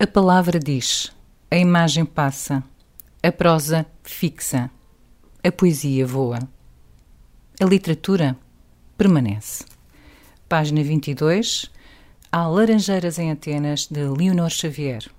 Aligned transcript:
A 0.00 0.06
palavra 0.06 0.60
diz, 0.60 1.10
a 1.50 1.56
imagem 1.56 2.04
passa, 2.04 2.62
a 3.20 3.32
prosa 3.32 3.84
fixa, 4.04 4.70
a 5.42 5.50
poesia 5.50 6.06
voa. 6.06 6.38
A 7.60 7.64
literatura 7.64 8.36
permanece. 8.96 9.64
Página 10.48 10.84
22. 10.84 11.68
Há 12.30 12.46
Laranjeiras 12.46 13.18
em 13.18 13.32
Atenas, 13.32 13.88
de 13.90 14.04
Leonor 14.04 14.50
Xavier. 14.50 15.10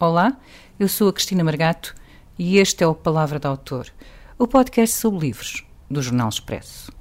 Olá, 0.00 0.36
eu 0.80 0.88
sou 0.88 1.10
a 1.10 1.12
Cristina 1.12 1.44
Margato 1.44 1.94
e 2.36 2.58
este 2.58 2.82
é 2.82 2.88
o 2.88 2.96
Palavra 2.96 3.38
de 3.38 3.46
Autor, 3.46 3.86
o 4.36 4.48
podcast 4.48 4.96
sobre 4.96 5.28
livros 5.28 5.64
do 5.88 6.02
Jornal 6.02 6.28
Expresso. 6.28 6.97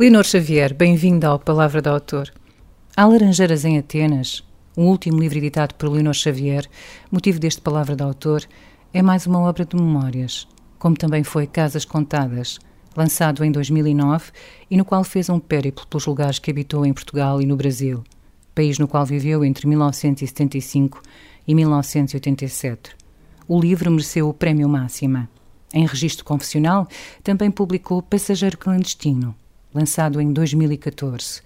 Leonor 0.00 0.24
Xavier, 0.24 0.72
bem-vinda 0.72 1.28
ao 1.28 1.38
Palavra 1.38 1.82
do 1.82 1.90
Autor. 1.90 2.32
Há 2.96 3.04
Laranjeiras 3.04 3.66
em 3.66 3.76
Atenas, 3.76 4.42
o 4.74 4.84
último 4.84 5.20
livro 5.20 5.36
editado 5.36 5.74
por 5.74 5.90
Leonor 5.90 6.14
Xavier, 6.14 6.66
motivo 7.12 7.38
deste 7.38 7.60
Palavra 7.60 7.94
do 7.94 8.04
Autor, 8.04 8.42
é 8.94 9.02
mais 9.02 9.26
uma 9.26 9.40
obra 9.40 9.66
de 9.66 9.76
memórias, 9.76 10.48
como 10.78 10.96
também 10.96 11.22
foi 11.22 11.46
Casas 11.46 11.84
Contadas, 11.84 12.58
lançado 12.96 13.44
em 13.44 13.52
2009 13.52 14.30
e 14.70 14.76
no 14.78 14.86
qual 14.86 15.04
fez 15.04 15.28
um 15.28 15.38
périplo 15.38 15.86
pelos 15.86 16.06
lugares 16.06 16.38
que 16.38 16.50
habitou 16.50 16.86
em 16.86 16.94
Portugal 16.94 17.42
e 17.42 17.44
no 17.44 17.54
Brasil, 17.54 18.02
país 18.54 18.78
no 18.78 18.88
qual 18.88 19.04
viveu 19.04 19.44
entre 19.44 19.66
1975 19.66 21.02
e 21.46 21.54
1987. 21.54 22.96
O 23.46 23.60
livro 23.60 23.90
mereceu 23.90 24.30
o 24.30 24.32
Prémio 24.32 24.66
Máxima. 24.66 25.28
Em 25.74 25.84
registro 25.84 26.24
confessional, 26.24 26.88
também 27.22 27.50
publicou 27.50 28.00
Passageiro 28.00 28.56
Clandestino, 28.56 29.36
lançado 29.72 30.20
em 30.20 30.32
2014. 30.32 31.42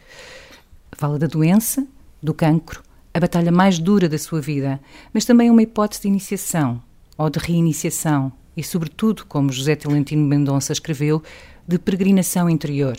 Fala 0.92 1.18
da 1.18 1.26
doença, 1.26 1.86
do 2.22 2.32
cancro, 2.32 2.82
a 3.12 3.20
batalha 3.20 3.52
mais 3.52 3.78
dura 3.78 4.08
da 4.08 4.18
sua 4.18 4.40
vida, 4.40 4.80
mas 5.12 5.24
também 5.24 5.50
uma 5.50 5.62
hipótese 5.62 6.02
de 6.02 6.08
iniciação 6.08 6.82
ou 7.16 7.30
de 7.30 7.38
reiniciação 7.38 8.32
e, 8.56 8.62
sobretudo, 8.62 9.24
como 9.26 9.52
José 9.52 9.76
Tolentino 9.76 10.26
Mendonça 10.26 10.72
escreveu, 10.72 11.22
de 11.66 11.78
peregrinação 11.78 12.48
interior. 12.48 12.96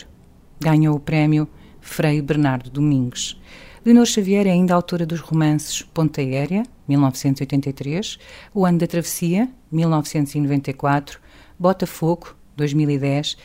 Ganhou 0.60 0.96
o 0.96 1.00
prémio 1.00 1.48
Frei 1.80 2.20
Bernardo 2.20 2.70
Domingos. 2.70 3.40
Leonor 3.84 4.06
Xavier 4.06 4.46
é 4.46 4.50
ainda 4.50 4.74
autora 4.74 5.06
dos 5.06 5.20
romances 5.20 5.82
Ponta 5.82 6.20
Aérea, 6.20 6.64
1983, 6.88 8.18
O 8.52 8.66
Ano 8.66 8.78
da 8.78 8.86
Travessia, 8.86 9.48
1994, 9.70 11.20
Botafogo, 11.58 12.34
2010 12.56 13.36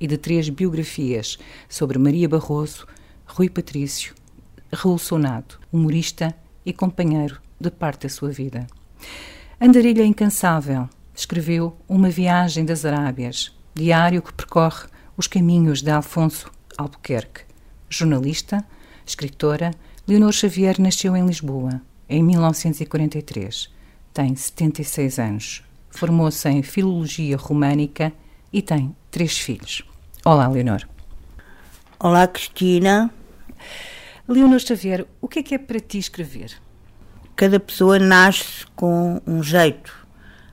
e 0.00 0.06
de 0.06 0.16
três 0.16 0.48
biografias 0.48 1.38
sobre 1.68 1.98
Maria 1.98 2.28
Barroso, 2.28 2.86
Rui 3.26 3.48
Patrício, 3.48 4.14
Raul 4.72 4.98
Sonado, 4.98 5.58
humorista 5.72 6.34
e 6.64 6.72
companheiro 6.72 7.40
de 7.60 7.70
parte 7.70 8.02
da 8.02 8.08
sua 8.08 8.30
vida. 8.30 8.66
Andarilha 9.60 10.04
Incansável 10.04 10.88
escreveu 11.14 11.76
Uma 11.88 12.10
Viagem 12.10 12.64
das 12.64 12.84
Arábias, 12.84 13.56
diário 13.74 14.20
que 14.20 14.32
percorre 14.32 14.86
os 15.16 15.26
caminhos 15.26 15.82
de 15.82 15.90
Alfonso 15.90 16.50
Albuquerque. 16.76 17.42
Jornalista, 17.88 18.64
escritora, 19.06 19.70
Leonor 20.06 20.32
Xavier 20.32 20.80
nasceu 20.80 21.16
em 21.16 21.26
Lisboa, 21.26 21.80
em 22.08 22.22
1943. 22.22 23.70
Tem 24.12 24.36
76 24.36 25.18
anos. 25.18 25.62
Formou-se 25.90 26.48
em 26.48 26.62
Filologia 26.62 27.36
Românica 27.36 28.12
e 28.52 28.60
tem 28.60 28.94
três 29.16 29.38
filhos. 29.38 29.82
Olá, 30.26 30.46
Leonor. 30.46 30.82
Olá, 31.98 32.26
Cristina. 32.26 33.10
Leonor 34.28 34.60
Xavier, 34.60 35.06
o 35.22 35.26
que 35.26 35.38
é 35.38 35.42
que 35.42 35.54
é 35.54 35.58
para 35.58 35.80
ti 35.80 35.96
escrever? 35.96 36.52
Cada 37.34 37.58
pessoa 37.58 37.98
nasce 37.98 38.66
com 38.76 39.18
um 39.26 39.42
jeito. 39.42 40.06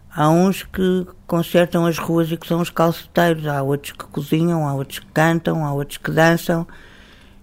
Há 0.09 0.29
uns 0.29 0.63
que 0.63 1.05
consertam 1.27 1.85
as 1.85 1.97
ruas 1.97 2.31
e 2.31 2.37
que 2.37 2.47
são 2.47 2.61
os 2.61 2.69
calceteiros, 2.69 3.45
há 3.47 3.61
outros 3.61 3.91
que 3.91 4.05
cozinham, 4.05 4.65
há 4.65 4.73
outros 4.73 4.99
que 4.99 5.07
cantam, 5.07 5.65
há 5.65 5.73
outros 5.73 5.97
que 5.97 6.11
dançam. 6.11 6.65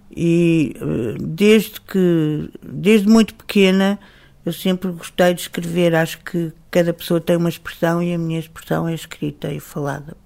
E 0.09 0.75
eh, 0.75 1.17
desde 1.21 1.79
que, 1.81 2.49
desde 2.63 3.07
muito 3.07 3.35
pequena, 3.35 3.99
eu 4.43 4.51
sempre 4.51 4.91
gostei 4.91 5.35
de 5.35 5.41
escrever. 5.41 5.93
Acho 5.93 6.17
que 6.23 6.51
cada 6.71 6.91
pessoa 6.91 7.21
tem 7.21 7.35
uma 7.37 7.49
expressão 7.49 8.01
e 8.01 8.11
a 8.11 8.17
minha 8.17 8.39
expressão 8.39 8.87
é 8.87 8.95
escrita 8.95 9.53
e 9.53 9.59
falada. 9.59 10.17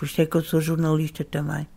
Por 0.00 0.06
isso 0.06 0.22
é 0.22 0.24
que 0.24 0.34
eu 0.34 0.42
sou 0.42 0.62
jornalista 0.62 1.22
também. 1.22 1.68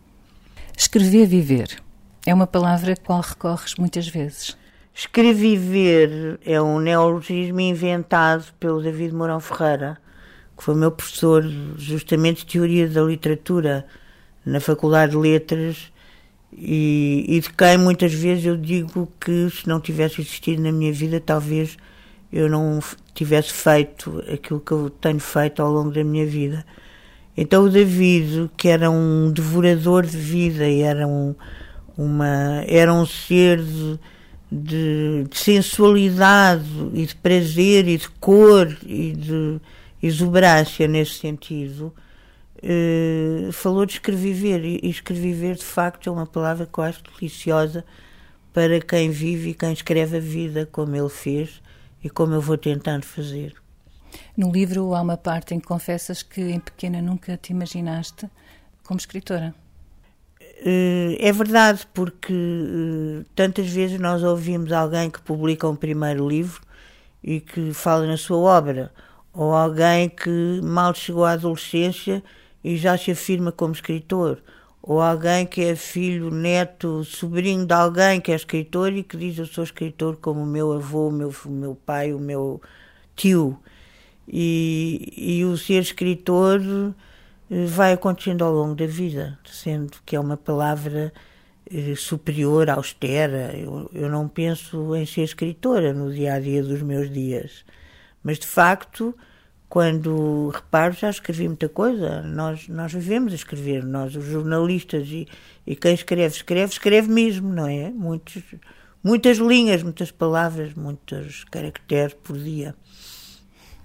Escrever 0.74 1.26
viver 1.26 1.76
é 2.24 2.32
uma 2.32 2.46
palavra 2.46 2.94
a 2.94 2.96
qual 2.96 3.20
recorres 3.20 3.74
muitas 3.74 4.08
vezes. 4.08 4.56
Escreviver 4.94 6.40
é 6.42 6.58
um 6.58 6.80
neologismo 6.80 7.60
inventado 7.60 8.46
pelo 8.58 8.82
David 8.82 9.14
Mourão 9.14 9.40
Ferreira, 9.40 9.98
que 10.56 10.64
foi 10.64 10.74
meu 10.74 10.90
professor 10.90 11.44
justamente 11.76 12.46
de 12.46 12.52
Teoria 12.52 12.88
da 12.88 13.02
Literatura 13.02 13.84
na 14.42 14.58
Faculdade 14.58 15.12
de 15.12 15.18
Letras 15.18 15.92
e, 16.50 17.26
e 17.28 17.40
de 17.40 17.52
quem 17.52 17.76
muitas 17.76 18.14
vezes 18.14 18.46
eu 18.46 18.56
digo 18.56 19.06
que 19.20 19.50
se 19.50 19.68
não 19.68 19.78
tivesse 19.78 20.22
existido 20.22 20.62
na 20.62 20.72
minha 20.72 20.94
vida, 20.94 21.20
talvez 21.20 21.76
eu 22.32 22.48
não 22.48 22.80
tivesse 23.12 23.52
feito 23.52 24.24
aquilo 24.32 24.60
que 24.60 24.72
eu 24.72 24.88
tenho 24.88 25.20
feito 25.20 25.60
ao 25.60 25.70
longo 25.70 25.92
da 25.92 26.02
minha 26.02 26.24
vida. 26.24 26.64
Então 27.36 27.64
o 27.64 27.70
David, 27.70 28.50
que 28.56 28.68
era 28.68 28.90
um 28.90 29.30
devorador 29.32 30.06
de 30.06 30.16
vida 30.16 30.68
era 30.82 31.06
um, 31.06 31.34
uma, 31.96 32.64
era 32.66 32.92
um 32.92 33.04
ser 33.04 33.60
de, 33.60 33.98
de, 34.50 35.24
de 35.28 35.38
sensualidade 35.38 36.64
e 36.92 37.04
de 37.06 37.14
prazer 37.16 37.88
e 37.88 37.96
de 37.96 38.08
cor 38.08 38.76
e 38.86 39.12
de 39.12 39.60
exuberância 40.00 40.86
nesse 40.86 41.14
sentido, 41.14 41.92
eh, 42.62 43.48
falou 43.52 43.84
de 43.84 43.94
escreviver 43.94 44.64
e 44.64 44.88
escreviver 44.88 45.56
de 45.56 45.64
facto 45.64 46.08
é 46.08 46.12
uma 46.12 46.26
palavra 46.26 46.68
acho 46.78 47.02
deliciosa 47.18 47.84
para 48.52 48.80
quem 48.80 49.10
vive 49.10 49.50
e 49.50 49.54
quem 49.54 49.72
escreve 49.72 50.18
a 50.18 50.20
vida 50.20 50.68
como 50.70 50.94
ele 50.94 51.08
fez 51.08 51.60
e 52.02 52.08
como 52.08 52.34
eu 52.34 52.40
vou 52.40 52.56
tentando 52.56 53.04
fazer. 53.04 53.63
No 54.36 54.50
livro 54.50 54.94
há 54.94 55.00
uma 55.00 55.16
parte 55.16 55.54
em 55.54 55.60
que 55.60 55.66
confessas 55.66 56.22
que 56.22 56.40
em 56.40 56.60
pequena 56.60 57.00
nunca 57.00 57.36
te 57.36 57.52
imaginaste 57.52 58.28
como 58.84 58.98
escritora. 58.98 59.54
Eh, 60.66 61.16
é 61.20 61.32
verdade, 61.32 61.86
porque 61.92 62.32
eh, 62.32 63.24
tantas 63.34 63.68
vezes 63.68 63.98
nós 64.00 64.22
ouvimos 64.22 64.72
alguém 64.72 65.10
que 65.10 65.20
publica 65.20 65.68
um 65.68 65.76
primeiro 65.76 66.28
livro 66.28 66.62
e 67.22 67.40
que 67.40 67.72
fala 67.74 68.06
na 68.06 68.16
sua 68.16 68.38
obra, 68.38 68.92
ou 69.32 69.52
alguém 69.54 70.08
que 70.08 70.60
mal 70.62 70.94
chegou 70.94 71.24
à 71.24 71.32
adolescência 71.32 72.22
e 72.62 72.76
já 72.76 72.96
se 72.96 73.10
afirma 73.10 73.52
como 73.52 73.74
escritor, 73.74 74.42
ou 74.82 75.00
alguém 75.00 75.46
que 75.46 75.62
é 75.62 75.74
filho, 75.76 76.30
neto, 76.30 77.04
sobrinho 77.04 77.66
de 77.66 77.72
alguém 77.74 78.20
que 78.20 78.32
é 78.32 78.34
escritor 78.34 78.92
e 78.92 79.02
que 79.02 79.16
diz 79.16 79.38
eu 79.38 79.46
sou 79.46 79.64
escritor 79.64 80.16
como 80.16 80.42
o 80.42 80.46
meu 80.46 80.72
avô, 80.72 81.08
o 81.08 81.12
meu, 81.12 81.34
o 81.46 81.50
meu 81.50 81.74
pai, 81.74 82.12
o 82.12 82.18
meu 82.18 82.60
tio. 83.16 83.58
E, 84.26 85.12
e 85.16 85.44
o 85.44 85.56
ser 85.56 85.82
escritor 85.82 86.60
eh, 87.50 87.66
vai 87.66 87.92
acontecendo 87.92 88.42
ao 88.44 88.52
longo 88.52 88.74
da 88.74 88.86
vida, 88.86 89.38
sendo 89.44 89.98
que 90.04 90.16
é 90.16 90.20
uma 90.20 90.36
palavra 90.36 91.12
eh, 91.70 91.94
superior, 91.96 92.70
austera. 92.70 93.56
Eu, 93.56 93.90
eu 93.92 94.08
não 94.08 94.28
penso 94.28 94.94
em 94.96 95.06
ser 95.06 95.22
escritora 95.22 95.92
no 95.92 96.12
dia 96.12 96.34
a 96.34 96.40
dia 96.40 96.62
dos 96.62 96.82
meus 96.82 97.10
dias, 97.10 97.64
mas 98.22 98.38
de 98.38 98.46
facto, 98.46 99.14
quando 99.68 100.48
reparo, 100.48 100.94
já 100.94 101.10
escrevi 101.10 101.48
muita 101.48 101.68
coisa. 101.68 102.22
Nós, 102.22 102.68
nós 102.68 102.92
vivemos 102.92 103.32
a 103.32 103.36
escrever, 103.36 103.84
nós, 103.84 104.14
os 104.16 104.24
jornalistas, 104.24 105.08
e, 105.08 105.26
e 105.66 105.76
quem 105.76 105.94
escreve, 105.94 106.34
escreve, 106.34 106.72
escreve 106.72 107.08
mesmo, 107.10 107.52
não 107.52 107.66
é? 107.66 107.90
Muitos, 107.90 108.42
muitas 109.02 109.38
linhas, 109.38 109.82
muitas 109.82 110.10
palavras, 110.10 110.74
muitos 110.74 111.44
caracteres 111.44 112.14
por 112.14 112.38
dia. 112.38 112.74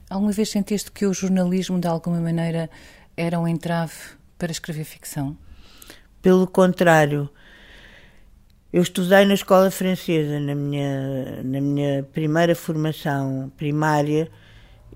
Alguma 0.10 0.32
vez 0.32 0.50
sentiste 0.50 0.92
que 0.92 1.06
o 1.06 1.14
jornalismo, 1.14 1.80
de 1.80 1.88
alguma 1.88 2.20
maneira, 2.20 2.68
era 3.16 3.40
um 3.40 3.48
entrave 3.48 3.94
para 4.40 4.52
escrever 4.52 4.84
ficção? 4.84 5.38
Pelo 6.20 6.48
contrário. 6.48 7.30
Eu 8.74 8.82
estudei 8.82 9.24
na 9.26 9.36
escola 9.36 9.70
francesa, 9.70 10.40
na 10.40 10.56
minha, 10.56 11.44
na 11.44 11.62
minha 11.62 12.04
primeira 12.12 12.56
formação 12.56 13.52
primária, 13.56 14.32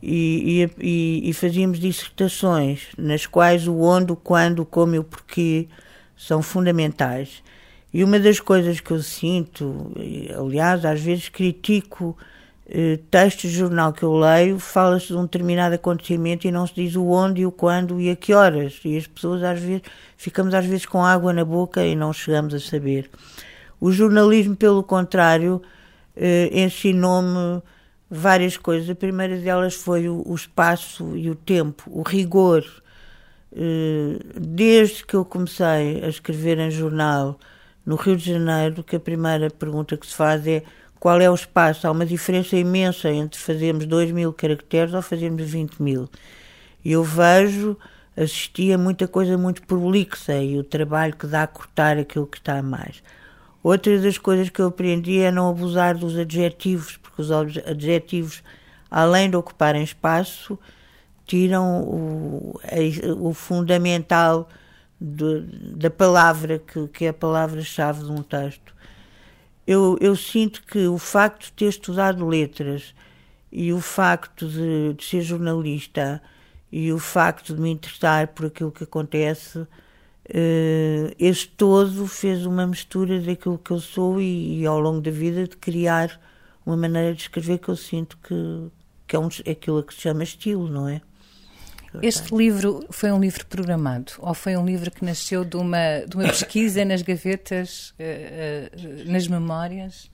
e, 0.02 0.68
e, 0.80 1.30
e, 1.30 1.34
fazíamos 1.34 1.80
dissertações 1.80 2.88
nas 2.98 3.26
quais 3.26 3.68
o 3.68 3.80
onde, 3.80 4.12
o 4.12 4.16
quando, 4.16 4.60
o 4.62 4.66
como 4.66 4.96
e 4.96 5.00
o 5.00 5.04
porquê 5.04 5.68
são 6.18 6.42
fundamentais. 6.42 7.44
E 7.94 8.04
uma 8.04 8.20
das 8.20 8.40
coisas 8.40 8.80
que 8.80 8.92
eu 8.92 9.02
sinto, 9.02 9.94
aliás, 10.38 10.84
às 10.84 11.00
vezes 11.00 11.30
critico 11.30 12.18
eh, 12.76 13.00
textos 13.12 13.52
de 13.52 13.58
jornal 13.58 13.94
que 13.94 14.02
eu 14.02 14.18
leio, 14.18 14.58
fala-se 14.58 15.08
de 15.08 15.16
um 15.16 15.24
determinado 15.24 15.76
acontecimento 15.76 16.48
e 16.48 16.52
não 16.52 16.66
se 16.66 16.74
diz 16.74 16.96
o 16.96 17.06
onde, 17.06 17.46
o 17.46 17.52
quando 17.52 18.02
e 18.02 18.10
a 18.10 18.16
que 18.16 18.34
horas. 18.34 18.82
E 18.84 18.98
as 18.98 19.06
pessoas 19.06 19.44
às 19.44 19.60
vezes 19.60 19.84
ficamos 20.18 20.56
às 20.56 20.66
vezes 20.66 20.88
com 20.88 21.06
água 21.06 21.32
na 21.32 21.46
boca 21.46 21.86
e 21.86 21.96
não 21.96 22.12
chegamos 22.12 22.52
a 22.56 22.60
saber. 22.60 23.12
O 23.80 23.92
jornalismo, 23.92 24.56
pelo 24.56 24.82
contrário, 24.82 25.62
eh, 26.16 26.50
ensinou-me 26.52 27.62
várias 28.10 28.58
coisas. 28.58 28.90
A 28.90 28.96
primeira 28.96 29.38
delas 29.38 29.76
foi 29.76 30.10
o, 30.10 30.24
o 30.26 30.34
espaço 30.34 31.16
e 31.16 31.30
o 31.30 31.36
tempo, 31.36 31.84
o 31.92 32.02
rigor. 32.02 32.66
Eh, 33.56 34.18
desde 34.36 35.06
que 35.06 35.16
eu 35.16 35.24
comecei 35.24 36.04
a 36.04 36.08
escrever 36.08 36.58
em 36.58 36.72
jornal 36.72 37.40
no 37.86 37.96
Rio 37.98 38.18
de 38.18 38.32
Janeiro, 38.32 38.84
que 38.84 38.96
a 38.96 39.00
primeira 39.00 39.52
pergunta 39.52 39.96
que 39.96 40.08
se 40.08 40.16
faz 40.16 40.48
é 40.48 40.64
qual 41.04 41.20
é 41.20 41.30
o 41.30 41.36
espaço? 41.36 41.86
Há 41.86 41.92
uma 41.92 42.06
diferença 42.06 42.56
imensa 42.56 43.12
entre 43.12 43.38
fazermos 43.38 43.86
2 43.86 44.14
mil 44.14 44.32
caracteres 44.32 44.94
ou 44.94 45.02
fazermos 45.02 45.42
20 45.42 45.82
mil. 45.82 46.10
Eu 46.86 47.04
vejo, 47.04 47.78
assisti 48.16 48.72
a 48.72 48.78
muita 48.78 49.06
coisa 49.06 49.38
muito 49.38 49.64
prolixa 49.64 50.38
e 50.38 50.58
o 50.58 50.64
trabalho 50.64 51.14
que 51.14 51.28
dá 51.28 51.44
a 51.44 51.48
cortar 51.48 51.98
aquilo 51.98 52.26
que 52.26 52.38
está 52.38 52.58
a 52.58 52.64
mais. 52.64 53.04
Outra 53.62 54.00
das 54.00 54.18
coisas 54.18 54.48
que 54.48 54.62
eu 54.62 54.68
aprendi 54.68 55.20
é 55.20 55.30
não 55.30 55.50
abusar 55.50 55.98
dos 55.98 56.18
adjetivos, 56.18 56.96
porque 56.96 57.22
os 57.22 57.30
adjetivos, 57.30 58.42
além 58.90 59.30
de 59.30 59.36
ocuparem 59.36 59.84
espaço, 59.84 60.58
tiram 61.26 61.82
o, 61.82 62.62
o 63.20 63.34
fundamental 63.34 64.48
da 65.02 65.90
palavra, 65.90 66.60
que, 66.60 66.88
que 66.88 67.04
é 67.04 67.10
a 67.10 67.14
palavra-chave 67.14 68.06
de 68.06 68.12
um 68.14 68.24
texto. 68.24 68.74
Eu, 69.66 69.98
eu 70.02 70.16
sinto 70.16 70.62
que 70.64 70.88
o 70.88 70.98
facto 70.98 71.46
de 71.46 71.54
ter 71.54 71.70
estudado 71.70 72.28
letras 72.28 72.94
e 73.52 73.72
o 73.72 73.80
facto 73.80 74.48
de, 74.48 74.94
de 74.94 75.04
ser 75.04 75.22
jornalista 75.22 76.22
e 76.72 76.92
o 76.92 77.00
facto 77.00 77.56
de 77.56 77.62
me 77.62 77.70
interessar 77.70 78.30
por 78.30 78.48
aquilo 78.48 78.72
que 78.72 78.84
acontece, 78.84 79.60
uh, 79.60 79.68
esse 81.20 81.48
todo 81.48 82.08
fez 82.08 82.46
uma 82.46 82.66
mistura 82.66 83.22
daquilo 83.22 83.60
que 83.60 83.72
eu 83.72 83.80
sou 83.80 84.20
e, 84.20 84.62
e, 84.62 84.66
ao 84.66 84.80
longo 84.80 85.00
da 85.00 85.12
vida 85.12 85.48
de 85.48 85.56
criar 85.56 86.20
uma 86.66 86.76
maneira 86.76 87.14
de 87.14 87.22
escrever 87.22 87.60
que 87.60 87.70
eu 87.70 87.76
sinto 87.76 88.18
que, 88.18 88.34
que 89.08 89.16
é, 89.16 89.20
um, 89.20 89.30
é 89.46 89.52
aquilo 89.52 89.84
que 89.84 89.94
se 89.94 90.02
chama 90.02 90.24
estilo, 90.24 90.68
não 90.68 90.88
é? 90.88 91.02
Este 92.02 92.36
livro 92.36 92.86
foi 92.90 93.12
um 93.12 93.20
livro 93.20 93.46
programado 93.46 94.14
ou 94.20 94.34
foi 94.34 94.58
um 94.58 94.66
livro 94.66 94.90
que 94.90 95.06
nasceu 95.06 95.46
de 95.46 95.56
uma, 95.58 96.00
de 96.08 96.16
uma 96.16 96.26
pesquisa 96.26 96.84
nas 96.84 97.02
gavetas, 97.02 97.94
uh, 98.00 99.08
uh, 99.08 99.12
nas 99.12 99.28
memórias? 99.28 100.12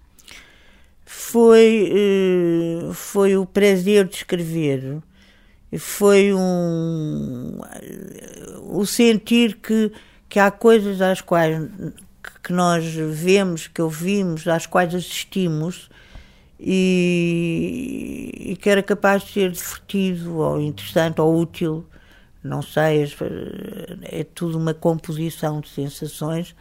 Foi, 1.05 1.91
uh, 1.91 2.93
foi 2.93 3.37
o 3.37 3.45
prazer 3.45 4.07
de 4.07 4.15
escrever, 4.17 4.97
foi 5.77 6.33
um, 6.33 7.59
o 8.63 8.85
sentir 8.85 9.55
que, 9.57 9.91
que 10.27 10.39
há 10.39 10.49
coisas 10.51 11.01
às 11.01 11.21
quais 11.21 11.59
que 12.43 12.53
nós 12.53 12.85
vemos, 12.93 13.67
que 13.67 13.81
ouvimos, 13.81 14.47
às 14.47 14.65
quais 14.65 14.93
assistimos 14.93 15.89
e, 16.59 18.51
e 18.51 18.55
que 18.57 18.69
era 18.69 18.83
capaz 18.83 19.23
de 19.23 19.31
ser 19.31 19.51
divertido 19.51 20.37
ou 20.37 20.59
interessante 20.59 21.21
ou 21.21 21.39
útil, 21.39 21.85
não 22.43 22.61
sei, 22.61 23.05
é 24.03 24.23
tudo 24.23 24.57
uma 24.57 24.73
composição 24.73 25.61
de 25.61 25.69
sensações 25.69 26.55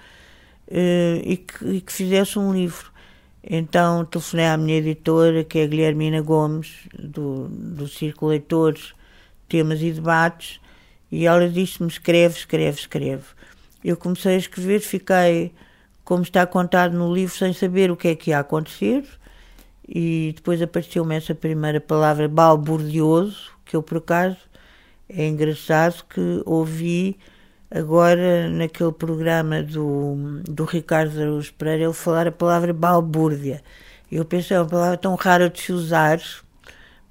eh, 0.69 1.21
e 1.25 1.37
que, 1.37 1.65
e 1.67 1.81
que 1.81 1.93
fizesse 1.93 2.39
um 2.39 2.53
livro. 2.53 2.93
Então 3.43 4.05
telefonei 4.05 4.47
à 4.47 4.57
minha 4.57 4.77
editora, 4.79 5.45
que 5.45 5.59
é 5.59 5.65
a 5.65 5.67
Guilhermina 5.67 6.21
Gomes, 6.21 6.75
do, 6.99 7.49
do 7.49 7.89
Círculo 7.89 8.31
Leitores, 8.31 8.95
Temas 9.49 9.81
e 9.83 9.91
Debates, 9.93 10.61
e 11.11 11.27
ela 11.27 11.49
disse-me: 11.49 11.89
escreve, 11.89 12.37
escreve, 12.37 12.79
escreve. 12.79 13.25
Eu 13.85 13.97
comecei 13.97 14.35
a 14.35 14.39
escrever, 14.39 14.81
fiquei, 14.81 15.53
como 16.05 16.23
está 16.23 16.47
contado 16.47 16.97
no 16.97 17.13
livro, 17.15 17.37
sem 17.37 17.53
saber 17.53 17.91
o 17.91 17.97
que 17.97 18.09
é 18.09 18.15
que 18.15 18.31
ia 18.31 18.41
acontecer 18.41 19.05
e 19.89 20.33
depois 20.37 20.61
apareceu-me 20.61 21.17
essa 21.17 21.35
primeira 21.35 21.81
palavra 21.81 22.29
balburdioso, 22.29 23.51
que 23.65 23.75
eu 23.75 23.83
por 23.83 23.99
acaso 23.99 24.37
é 25.09 25.27
engraçado 25.27 26.05
que 26.05 26.43
ouvi 26.45 27.17
agora 27.71 28.49
naquele 28.51 28.93
programa 28.93 29.63
do, 29.63 30.43
do 30.45 30.65
Ricardo 30.65 31.19
Araújo 31.19 31.53
Pereira 31.55 31.85
ele 31.85 31.93
falar 31.95 32.27
a 32.27 32.33
palavra 32.33 32.73
balbúrdia. 32.73 33.63
Eu 34.13 34.25
pensei, 34.25 34.57
é 34.57 34.61
uma 34.61 34.69
palavra 34.69 34.97
tão 34.99 35.15
rara 35.15 35.49
de 35.49 35.61
se 35.61 35.73
usar, 35.73 36.21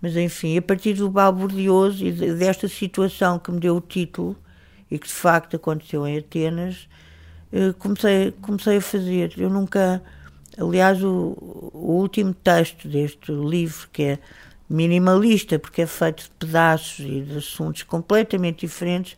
mas 0.01 0.15
enfim, 0.15 0.57
a 0.57 0.61
partir 0.61 0.93
do 0.93 1.09
balburdioso 1.09 2.05
e 2.05 2.11
desta 2.11 2.67
situação 2.67 3.39
que 3.39 3.51
me 3.51 3.59
deu 3.59 3.77
o 3.77 3.81
título 3.81 4.35
e 4.89 4.99
que 4.99 5.07
de 5.07 5.13
facto 5.13 5.55
aconteceu 5.55 6.07
em 6.07 6.19
Atenas, 6.19 6.87
eh, 7.51 7.73
comecei, 7.79 8.31
comecei 8.41 8.77
a 8.77 8.81
fazer. 8.81 9.33
Eu 9.37 9.49
nunca 9.49 10.01
Aliás, 10.57 11.03
o, 11.03 11.37
o 11.73 11.93
último 11.99 12.33
texto 12.33 12.87
deste 12.87 13.31
livro, 13.31 13.87
que 13.91 14.03
é 14.03 14.19
minimalista, 14.69 15.57
porque 15.59 15.83
é 15.83 15.87
feito 15.87 16.23
de 16.23 16.29
pedaços 16.31 16.99
e 16.99 17.21
de 17.21 17.37
assuntos 17.37 17.83
completamente 17.83 18.61
diferentes, 18.65 19.17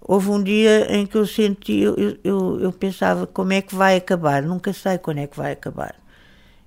houve 0.00 0.30
um 0.30 0.42
dia 0.42 0.94
em 0.94 1.06
que 1.06 1.16
eu 1.16 1.26
senti, 1.26 1.80
eu, 1.80 1.96
eu, 2.22 2.60
eu 2.60 2.72
pensava 2.72 3.26
como 3.26 3.52
é 3.52 3.60
que 3.60 3.74
vai 3.74 3.96
acabar, 3.96 4.42
nunca 4.42 4.72
sei 4.72 4.98
quando 4.98 5.18
é 5.18 5.26
que 5.26 5.36
vai 5.36 5.52
acabar. 5.52 5.94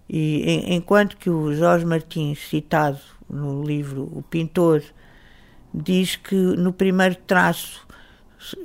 E 0.09 0.43
em, 0.43 0.75
enquanto 0.75 1.17
que 1.17 1.29
o 1.29 1.53
Jorge 1.53 1.85
Martins, 1.85 2.39
citado 2.49 2.99
no 3.29 3.63
livro 3.63 4.03
O 4.13 4.21
Pintor, 4.21 4.81
diz 5.73 6.15
que 6.15 6.35
no 6.35 6.73
primeiro 6.73 7.15
traço 7.15 7.85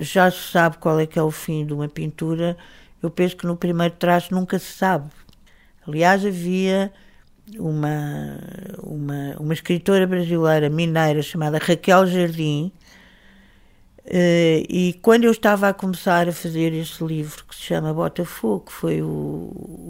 já 0.00 0.30
se 0.30 0.50
sabe 0.50 0.78
qual 0.78 0.98
é 1.00 1.06
que 1.06 1.18
é 1.18 1.22
o 1.22 1.30
fim 1.30 1.64
de 1.64 1.72
uma 1.72 1.88
pintura, 1.88 2.56
eu 3.02 3.10
penso 3.10 3.36
que 3.36 3.46
no 3.46 3.56
primeiro 3.56 3.94
traço 3.94 4.34
nunca 4.34 4.58
se 4.58 4.72
sabe. 4.72 5.10
Aliás, 5.86 6.24
havia 6.24 6.92
uma, 7.58 8.38
uma, 8.82 9.36
uma 9.38 9.52
escritora 9.52 10.06
brasileira 10.06 10.70
mineira 10.70 11.22
chamada 11.22 11.58
Raquel 11.58 12.06
Jardim, 12.06 12.72
Uh, 14.04 14.66
e 14.68 14.98
quando 15.00 15.24
eu 15.24 15.30
estava 15.30 15.68
a 15.68 15.72
começar 15.72 16.28
a 16.28 16.32
fazer 16.32 16.72
esse 16.72 17.02
livro 17.04 17.44
que 17.44 17.54
se 17.54 17.62
chama 17.62 17.94
Botafogo, 17.94 18.64
que 18.66 18.72
foi 18.72 19.00
o, 19.00 19.06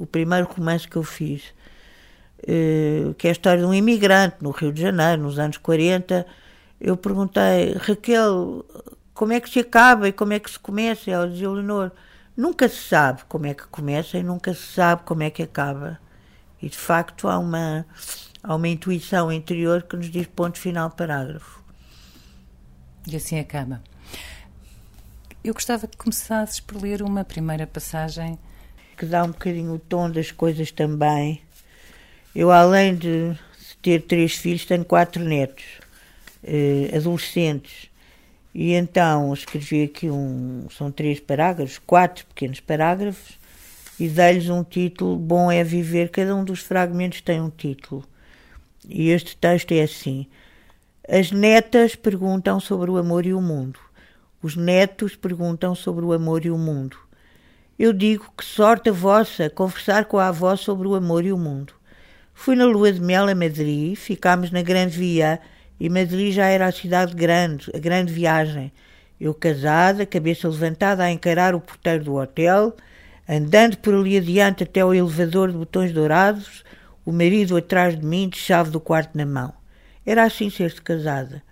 o 0.03 0.09
primeiro 0.13 0.47
romance 0.47 0.87
que 0.87 0.97
eu 0.97 1.03
fiz, 1.03 1.43
uh, 2.41 3.15
que 3.15 3.27
é 3.27 3.31
a 3.31 3.33
história 3.33 3.61
de 3.61 3.67
um 3.67 3.73
imigrante 3.73 4.37
no 4.41 4.51
Rio 4.51 4.71
de 4.71 4.83
Janeiro, 4.83 5.23
nos 5.23 5.39
anos 5.39 5.57
40, 5.57 6.27
eu 6.79 6.97
perguntei, 6.97 7.73
Raquel, 7.79 8.67
como 9.15 9.33
é 9.33 9.41
que 9.41 9.49
se 9.49 9.61
acaba 9.61 10.09
e 10.09 10.13
como 10.13 10.35
é 10.35 10.39
que 10.39 10.51
se 10.51 10.59
começa? 10.59 11.11
Ela 11.11 11.29
dizia, 11.29 11.49
Leonor, 11.49 11.91
Nunca 12.37 12.69
se 12.69 12.89
sabe 12.89 13.23
como 13.29 13.47
é 13.47 13.55
que 13.55 13.67
começa 13.67 14.17
e 14.17 14.23
nunca 14.23 14.55
se 14.55 14.63
sabe 14.63 15.03
como 15.05 15.23
é 15.23 15.31
que 15.31 15.43
acaba. 15.43 16.01
E 16.61 16.69
de 16.69 16.77
facto 16.79 17.29
há 17.29 17.39
uma, 17.39 17.87
há 18.43 18.55
uma 18.55 18.69
intuição 18.69 19.31
interior 19.31 19.83
que 19.83 19.97
nos 19.97 20.11
diz 20.11 20.27
ponto 20.27 20.59
final 20.59 20.91
parágrafo. 20.91 21.63
E 23.07 23.17
assim 23.17 23.39
acaba. 23.39 23.83
Eu 25.45 25.53
gostava 25.53 25.89
que 25.89 25.97
começasses 25.97 26.61
por 26.61 26.81
ler 26.81 27.03
uma 27.03 27.25
primeira 27.25 27.67
passagem. 27.67 28.39
Que 28.97 29.05
dá 29.05 29.25
um 29.25 29.33
bocadinho 29.33 29.75
o 29.75 29.79
tom 29.79 30.09
das 30.09 30.31
coisas 30.31 30.71
também. 30.71 31.43
Eu, 32.35 32.51
além 32.51 32.95
de 32.95 33.37
ter 33.83 34.03
três 34.03 34.37
filhos, 34.37 34.65
tenho 34.65 34.85
quatro 34.85 35.23
netos, 35.23 35.65
eh, 36.45 36.91
adolescentes. 36.97 37.91
E 38.55 38.75
então 38.75 39.33
escrevi 39.33 39.85
aqui 39.85 40.11
um. 40.11 40.67
São 40.71 40.91
três 40.91 41.19
parágrafos, 41.19 41.79
quatro 41.79 42.27
pequenos 42.27 42.61
parágrafos, 42.61 43.39
e 43.99 44.09
dei-lhes 44.09 44.49
um 44.49 44.63
título: 44.63 45.17
Bom 45.17 45.51
é 45.51 45.65
viver. 45.65 46.11
Cada 46.11 46.35
um 46.35 46.45
dos 46.45 46.61
fragmentos 46.61 47.21
tem 47.21 47.41
um 47.41 47.51
título. 47.51 48.05
E 48.89 49.11
este 49.11 49.37
texto 49.37 49.73
é 49.73 49.83
assim: 49.83 50.27
As 51.09 51.31
netas 51.31 51.95
perguntam 51.95 52.61
sobre 52.61 52.91
o 52.91 52.99
amor 52.99 53.25
e 53.25 53.33
o 53.33 53.41
mundo. 53.41 53.79
Os 54.43 54.57
netos 54.57 55.17
perguntam 55.17 55.75
sobre 55.75 56.05
o 56.05 56.13
amor 56.13 56.45
e 56.45 56.51
o 56.51 56.59
mundo. 56.59 56.97
Eu 57.79 57.93
digo 57.93 58.31
que 58.37 58.45
sorte 58.45 58.91
a 58.91 58.93
vossa 58.93 59.49
conversar 59.49 60.05
com 60.05 60.19
a 60.19 60.29
avó 60.29 60.55
sobre 60.57 60.87
o 60.87 60.95
amor 60.95 61.25
e 61.25 61.33
o 61.33 61.39
mundo. 61.39 61.73
Fui 62.35 62.55
na 62.57 62.65
lua 62.65 62.93
de 62.93 63.01
mel 63.01 63.29
a 63.29 63.35
Madrid, 63.35 63.97
ficámos 63.97 64.51
na 64.51 64.63
Grande 64.63 64.99
Via 64.99 65.41
e 65.79 65.89
Madrid 65.89 66.33
já 66.33 66.47
era 66.47 66.67
a 66.67 66.73
cidade 66.73 67.15
grande, 67.15 67.71
a 67.75 67.79
grande 67.79 68.13
viagem. 68.13 68.73
Eu 69.21 69.35
casada, 69.35 70.07
cabeça 70.07 70.49
levantada 70.49 71.05
a 71.05 71.11
encarar 71.11 71.55
o 71.55 71.61
porteiro 71.61 72.05
do 72.05 72.15
hotel, 72.15 72.77
andando 73.29 73.77
por 73.79 73.95
ali 73.95 74.17
adiante 74.17 74.63
até 74.63 74.81
ao 74.81 74.95
elevador 74.95 75.51
de 75.51 75.59
botões 75.59 75.93
dourados, 75.93 76.65
o 77.05 77.13
marido 77.13 77.57
atrás 77.57 77.99
de 77.99 78.05
mim 78.05 78.29
de 78.29 78.39
chave 78.39 78.71
do 78.71 78.81
quarto 78.81 79.17
na 79.17 79.27
mão. 79.27 79.53
Era 80.05 80.25
assim 80.25 80.51
ser-se 80.51 80.81
casada. 80.81 81.43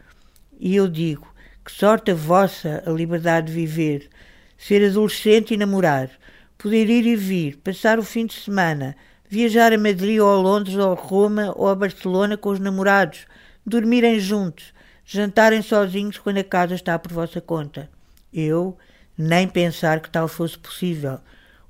E 0.59 0.77
eu 0.77 0.89
digo, 0.89 1.27
que 1.65 1.73
sorte 1.73 2.11
a 2.11 2.15
vossa 2.15 2.83
a 2.85 2.91
liberdade 2.91 3.47
de 3.47 3.53
viver, 3.53 4.09
ser 4.59 4.85
adolescente 4.85 5.55
e 5.55 5.57
namorar, 5.57 6.11
poder 6.59 6.89
ir 6.91 7.07
e 7.07 7.17
vir, 7.17 7.57
passar 7.59 7.99
o 7.99 8.03
fim 8.03 8.27
de 8.27 8.35
semana, 8.35 8.97
viajar 9.29 9.73
a 9.73 9.79
Madrid 9.79 10.19
ou 10.19 10.29
a 10.29 10.37
Londres 10.37 10.77
ou 10.77 10.93
a 10.93 10.95
Roma 10.95 11.53
ou 11.57 11.69
a 11.69 11.75
Barcelona 11.75 12.37
com 12.37 12.51
os 12.51 12.59
namorados, 12.59 13.27
dormirem 13.71 14.19
juntos, 14.19 14.75
jantarem 15.05 15.63
sozinhos 15.63 16.19
quando 16.19 16.39
a 16.39 16.45
casa 16.45 16.75
está 16.75 16.99
por 16.99 17.13
vossa 17.13 17.41
conta. 17.41 17.89
Eu 18.33 18.77
nem 19.17 19.49
pensar 19.49 20.01
que 20.01 20.11
tal 20.11 20.29
fosse 20.29 20.59
possível. 20.59 21.19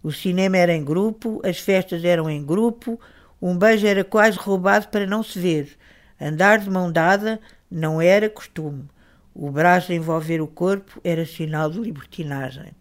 O 0.03 0.11
cinema 0.11 0.57
era 0.57 0.75
em 0.75 0.83
grupo, 0.83 1.41
as 1.45 1.59
festas 1.59 2.05
eram 2.05 2.29
em 2.29 2.45
grupo, 2.45 2.99
um 3.41 3.57
beijo 3.57 3.87
era 3.87 4.03
quase 4.03 4.39
roubado 4.39 4.89
para 4.89 5.07
não 5.07 5.23
se 5.23 5.39
ver. 5.39 5.77
Andar 6.21 6.59
de 6.59 6.71
mão 6.71 6.91
dada 6.91 7.39
não 7.71 8.01
era 8.01 8.29
costume. 8.29 8.89
O 9.35 9.51
braço 9.51 9.93
a 9.93 9.95
envolver 9.95 10.41
o 10.41 10.47
corpo 10.47 11.01
era 11.05 11.25
sinal 11.25 11.71
de 11.71 11.79
libertinagem. 11.79 12.73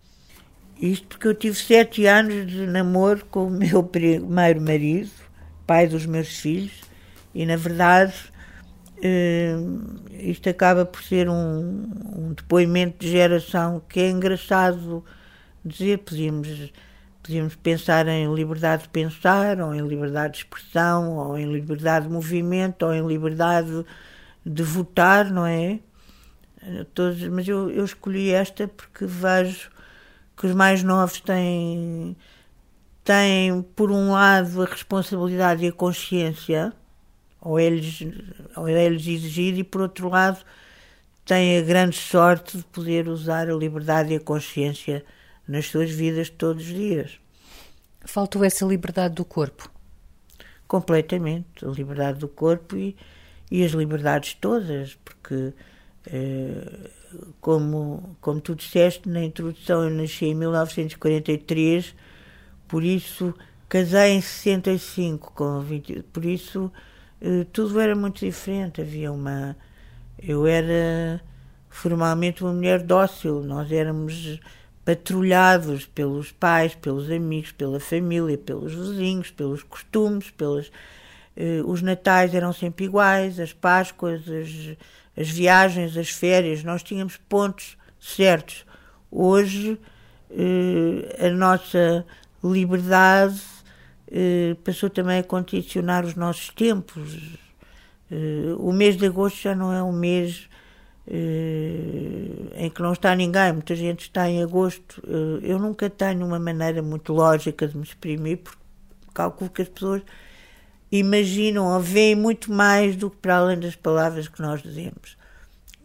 Isto 0.82 1.08
porque 1.08 1.28
eu 1.28 1.36
tive 1.36 1.58
sete 1.58 2.06
anos 2.06 2.48
de 2.48 2.66
namoro 2.66 3.26
com 3.26 3.48
o 3.48 3.52
meu 3.52 3.84
primeiro 3.84 4.62
marido, 4.62 5.12
pai 5.68 5.88
dos 5.88 6.06
meus 6.06 6.30
filhos, 6.30 6.82
e 7.36 7.46
na 7.46 7.58
verdade 7.58 8.14
uh, 9.04 10.20
isto 10.20 10.50
acaba 10.50 10.86
por 10.86 11.02
ser 11.02 11.30
um, 11.30 11.90
um, 12.16 12.34
depoimento 12.34 13.00
de 13.00 13.12
geração 13.12 13.82
que 13.88 14.00
é 14.00 14.10
engraçado 14.10 15.04
dizer. 15.64 16.00
Podíamos, 16.00 16.72
podíamos 17.24 17.56
pensar 17.56 18.08
em 18.08 18.34
liberdade 18.34 18.84
de 18.84 18.90
pensar, 18.90 19.60
ou 19.62 19.74
em 19.74 19.88
liberdade 19.88 20.34
de 20.34 20.40
expressão, 20.40 21.18
ou 21.18 21.38
em 21.38 21.52
liberdade 21.52 22.08
de 22.08 22.14
movimento, 22.14 22.86
ou 22.86 22.94
em 22.94 23.06
liberdade 23.06 23.86
de 24.46 24.64
votar, 24.64 25.32
não 25.32 25.46
é? 25.46 25.80
Todos, 26.94 27.22
mas 27.30 27.48
eu, 27.48 27.70
eu 27.70 27.86
escolhi 27.86 28.32
esta 28.32 28.68
porque 28.68 29.06
vejo 29.06 29.72
que 30.36 30.46
os 30.46 30.54
mais 30.54 30.84
novos 30.84 31.20
têm, 31.22 32.16
têm, 33.04 33.62
por 33.76 33.92
um 33.92 34.12
lado, 34.12 34.62
a 34.62 34.66
responsabilidade 34.66 35.66
e 35.66 35.68
a 35.68 35.72
consciência, 35.72 36.74
ou 37.42 37.60
eles, 37.60 38.00
ou 38.56 38.68
eles 38.68 39.08
exigir, 39.08 39.58
e 39.58 39.64
por 39.64 39.82
outro 39.82 40.10
lado, 40.10 40.40
têm 41.26 41.58
a 41.58 41.62
grande 41.62 41.96
sorte 41.96 42.58
de 42.58 42.64
poder 42.64 43.08
usar 43.08 43.50
a 43.50 43.54
liberdade 43.54 44.14
e 44.14 44.16
a 44.16 44.20
consciência 44.20 45.06
nas 45.48 45.68
suas 45.68 45.90
vidas 45.90 46.30
todos 46.30 46.68
os 46.68 46.74
dias. 46.74 47.20
Faltou 48.02 48.44
essa 48.44 48.66
liberdade 48.66 49.16
do 49.16 49.26
corpo? 49.26 49.70
Completamente. 50.68 51.66
A 51.66 51.70
liberdade 51.70 52.20
do 52.20 52.28
corpo 52.28 52.76
e, 52.76 52.96
e 53.52 53.64
as 53.64 53.72
liberdades 53.72 54.36
todas, 54.36 54.96
porque, 55.04 55.54
eh, 56.08 56.90
como, 57.42 58.16
como 58.22 58.40
tu 58.40 58.56
disseste 58.56 59.10
na 59.10 59.24
introdução, 59.24 59.84
eu 59.84 59.90
nasci 59.90 60.26
em 60.26 60.36
1943, 60.36 61.96
por 62.68 62.84
isso 62.84 63.34
casei 63.68 64.14
em 64.14 64.22
65, 64.22 65.32
com 65.34 65.62
20, 65.62 66.04
por 66.12 66.26
isso 66.26 66.72
tudo 67.52 67.80
era 67.80 67.96
muito 67.96 68.26
diferente. 68.26 68.82
Havia 68.82 69.12
uma. 69.12 69.56
Eu 70.18 70.46
era 70.48 71.22
formalmente 71.70 72.44
uma 72.44 72.54
mulher 72.54 72.82
dócil, 72.82 73.42
nós 73.44 73.72
éramos 73.72 74.40
patrulhados 74.84 75.86
pelos 75.86 76.32
pais, 76.32 76.74
pelos 76.76 77.10
amigos, 77.12 77.52
pela 77.52 77.80
família, 77.80 78.38
pelos 78.38 78.74
vizinhos, 78.74 79.30
pelos 79.30 79.64
costumes, 79.64 80.32
pelas 80.32 80.72
eh, 81.40 81.62
os 81.66 81.82
natais 81.82 82.34
eram 82.34 82.52
sempre 82.52 82.84
iguais, 82.86 83.40
as 83.40 83.54
Páscoas, 83.54 84.22
as, 84.28 84.78
as 85.16 85.30
viagens, 85.30 85.96
as 85.96 86.10
férias, 86.10 86.64
nós 86.64 86.84
tínhamos 86.84 87.16
pontos 87.30 87.78
certos. 87.98 88.66
Hoje, 89.10 89.80
eh, 90.32 91.28
a 91.28 91.30
nossa 91.30 92.06
liberdade 92.44 93.40
eh, 93.40 93.59
passou 94.64 94.90
também 94.90 95.20
a 95.20 95.24
condicionar 95.24 96.06
os 96.06 96.16
nossos 96.16 96.50
tempos. 96.50 97.38
o 98.58 98.72
mês 98.72 98.98
de 98.98 99.06
agosto 99.06 99.42
já 99.42 99.56
não 99.56 99.72
é 99.74 99.84
um 99.84 99.92
mês 99.92 100.50
em 102.56 102.70
que 102.70 102.82
não 102.82 102.94
está 102.94 103.16
ninguém, 103.16 103.54
muita 103.54 103.76
gente 103.76 104.02
está 104.02 104.30
em 104.30 104.44
agosto. 104.44 105.02
eu 105.42 105.60
nunca 105.60 105.90
tenho 105.90 106.26
uma 106.26 106.40
maneira 106.40 106.82
muito 106.82 107.14
lógica 107.14 107.68
de 107.68 107.78
me 107.78 107.84
exprimir, 107.84 108.38
porque 108.38 108.60
calculo 109.14 109.50
que 109.50 109.62
as 109.62 109.70
pessoas 109.70 110.02
imaginam 110.92 111.68
ou 111.68 111.80
veem 111.80 112.16
muito 112.16 112.52
mais 112.52 112.96
do 112.96 113.10
que 113.10 113.18
para 113.18 113.38
além 113.38 113.60
das 113.60 113.76
palavras 113.76 114.28
que 114.28 114.42
nós 114.42 114.62
dizemos. 114.62 115.18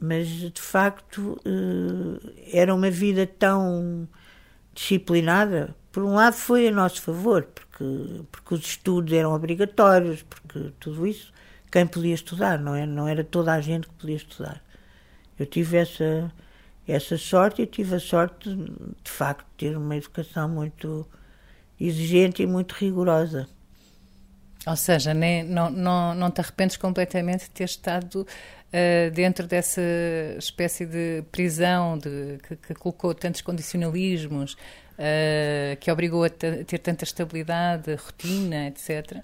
Mas, 0.00 0.28
de 0.28 0.60
facto, 0.60 1.40
eh, 1.44 2.58
era 2.60 2.74
uma 2.74 2.90
vida 2.90 3.26
tão 3.26 4.08
disciplinada. 4.74 5.74
Por 5.92 6.02
um 6.02 6.14
lado, 6.14 6.34
foi 6.34 6.68
a 6.68 6.70
nosso 6.70 7.00
favor, 7.02 7.46
porque, 7.74 8.22
porque 8.30 8.54
os 8.54 8.60
estudos 8.60 9.12
eram 9.12 9.34
obrigatórios, 9.34 10.22
porque 10.22 10.72
tudo 10.78 11.06
isso, 11.06 11.32
quem 11.70 11.86
podia 11.86 12.14
estudar, 12.14 12.58
não 12.58 12.74
era, 12.74 12.86
não 12.86 13.08
era 13.08 13.24
toda 13.24 13.52
a 13.52 13.60
gente 13.60 13.88
que 13.88 13.94
podia 13.94 14.16
estudar. 14.16 14.62
Eu 15.36 15.44
tive 15.44 15.78
essa, 15.78 16.32
essa 16.86 17.18
sorte 17.18 17.62
e 17.62 17.66
tive 17.66 17.96
a 17.96 18.00
sorte, 18.00 18.48
de 18.54 19.10
facto, 19.10 19.44
de 19.56 19.68
ter 19.70 19.76
uma 19.76 19.96
educação 19.96 20.48
muito 20.48 21.06
exigente 21.80 22.42
e 22.42 22.46
muito 22.46 22.72
rigorosa. 22.72 23.48
Ou 24.66 24.76
seja, 24.76 25.12
nem, 25.12 25.42
não, 25.42 25.68
não, 25.68 26.14
não 26.14 26.30
te 26.30 26.40
arrependes 26.40 26.76
completamente 26.76 27.44
de 27.44 27.50
ter 27.50 27.64
estado 27.64 28.26
uh, 28.74 29.10
dentro 29.12 29.46
dessa 29.46 29.80
espécie 30.36 30.84
de 30.84 31.22
prisão 31.30 31.96
de, 31.96 32.38
que, 32.48 32.56
que 32.56 32.74
colocou 32.74 33.14
tantos 33.14 33.40
condicionalismos, 33.40 34.54
uh, 34.54 35.76
que 35.78 35.90
obrigou 35.90 36.24
a, 36.24 36.28
ter 36.28 36.78
tanta 36.78 37.04
estabilidade, 37.04 37.94
rotina, 37.94 38.66
etc. 38.66 39.18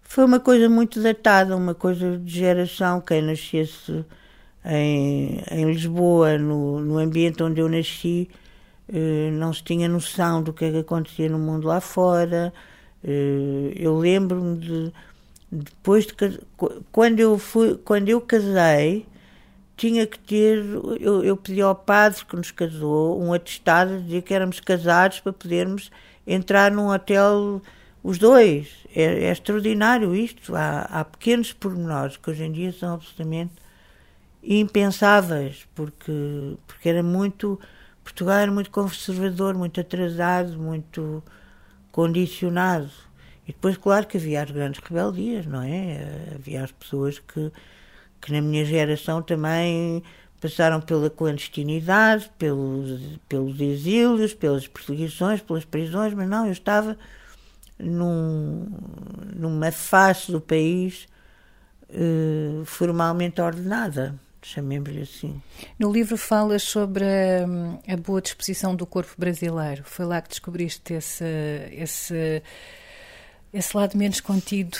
Foi 0.00 0.24
uma 0.24 0.38
coisa 0.38 0.68
muito 0.68 1.02
datada, 1.02 1.56
uma 1.56 1.74
coisa 1.74 2.16
de 2.16 2.32
geração. 2.32 3.00
Quem 3.00 3.22
nascesse 3.22 4.04
em, 4.64 5.42
em 5.50 5.64
Lisboa, 5.64 6.38
no, 6.38 6.78
no 6.78 6.98
ambiente 6.98 7.42
onde 7.42 7.60
eu 7.60 7.68
nasci, 7.68 8.30
uh, 8.88 9.32
não 9.32 9.52
se 9.52 9.64
tinha 9.64 9.88
noção 9.88 10.42
do 10.42 10.52
que, 10.52 10.66
é 10.66 10.70
que 10.70 10.78
acontecia 10.78 11.28
no 11.28 11.38
mundo 11.38 11.66
lá 11.66 11.80
fora 11.80 12.52
eh, 13.04 13.72
eu 13.76 13.98
lembro-me 13.98 14.56
de 14.58 14.92
depois 15.54 16.06
de 16.06 16.14
quando 16.90 17.20
eu 17.20 17.38
fui 17.38 17.76
quando 17.76 18.08
eu 18.08 18.20
casei 18.20 19.06
tinha 19.76 20.06
que 20.06 20.18
ter 20.18 20.58
eu, 21.00 21.24
eu 21.24 21.36
pedi 21.36 21.60
ao 21.60 21.74
padre 21.74 22.24
que 22.24 22.36
nos 22.36 22.50
casou 22.50 23.22
um 23.22 23.32
atestado 23.32 24.02
dizer 24.02 24.22
que 24.22 24.34
éramos 24.34 24.60
casados 24.60 25.20
para 25.20 25.32
podermos 25.32 25.90
entrar 26.26 26.70
num 26.70 26.88
hotel 26.88 27.62
os 28.02 28.18
dois 28.18 28.68
é, 28.94 29.02
é 29.02 29.30
extraordinário 29.30 30.14
isto 30.14 30.54
há, 30.54 30.82
há 30.82 31.04
pequenos 31.04 31.52
pormenores 31.52 32.16
que 32.16 32.30
hoje 32.30 32.44
em 32.44 32.52
dia 32.52 32.72
são 32.72 32.94
absolutamente 32.94 33.52
impensáveis 34.42 35.66
porque 35.74 36.56
porque 36.66 36.88
era 36.88 37.02
muito 37.02 37.58
Portugal 38.02 38.36
era 38.38 38.52
muito 38.52 38.70
conservador 38.70 39.54
muito 39.54 39.80
atrasado 39.80 40.58
muito 40.58 41.22
condicionado. 41.94 42.90
E 43.46 43.52
depois, 43.52 43.76
claro 43.76 44.06
que 44.06 44.16
havia 44.16 44.42
as 44.42 44.50
grandes 44.50 44.80
rebeldias, 44.82 45.46
não 45.46 45.62
é? 45.62 46.32
Havia 46.34 46.64
as 46.64 46.72
pessoas 46.72 47.18
que, 47.18 47.52
que 48.20 48.32
na 48.32 48.40
minha 48.40 48.64
geração 48.64 49.22
também 49.22 50.02
passaram 50.40 50.80
pela 50.80 51.08
clandestinidade, 51.10 52.30
pelos, 52.38 53.18
pelos 53.28 53.60
exílios, 53.60 54.34
pelas 54.34 54.66
perseguições, 54.66 55.40
pelas 55.40 55.64
prisões, 55.64 56.12
mas 56.14 56.28
não, 56.28 56.46
eu 56.46 56.52
estava 56.52 56.98
num, 57.78 58.66
numa 59.34 59.72
face 59.72 60.30
do 60.30 60.40
país 60.40 61.06
uh, 61.90 62.64
formalmente 62.64 63.40
ordenada 63.40 64.18
chamemos-lhe 64.44 65.02
assim. 65.02 65.42
No 65.78 65.90
livro 65.90 66.16
falas 66.16 66.62
sobre 66.62 67.04
a, 67.04 67.92
a, 67.94 67.96
boa 67.96 68.20
disposição 68.20 68.76
do 68.76 68.86
corpo 68.86 69.14
brasileiro. 69.16 69.82
Foi 69.84 70.04
lá 70.04 70.20
que 70.20 70.28
descobriste 70.28 70.94
esse, 70.94 71.24
esse, 71.72 72.42
esse 73.54 73.76
lado 73.76 73.96
menos 73.96 74.20
contido? 74.20 74.78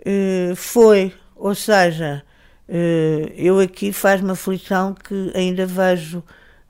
Uh, 0.00 0.54
foi, 0.56 1.14
ou 1.36 1.54
seja, 1.54 2.22
uh, 2.68 3.32
eu 3.36 3.60
aqui 3.60 3.92
faz-me 3.92 4.32
aflição 4.32 4.92
que 4.92 5.32
ainda 5.34 5.64
vejo 5.64 6.22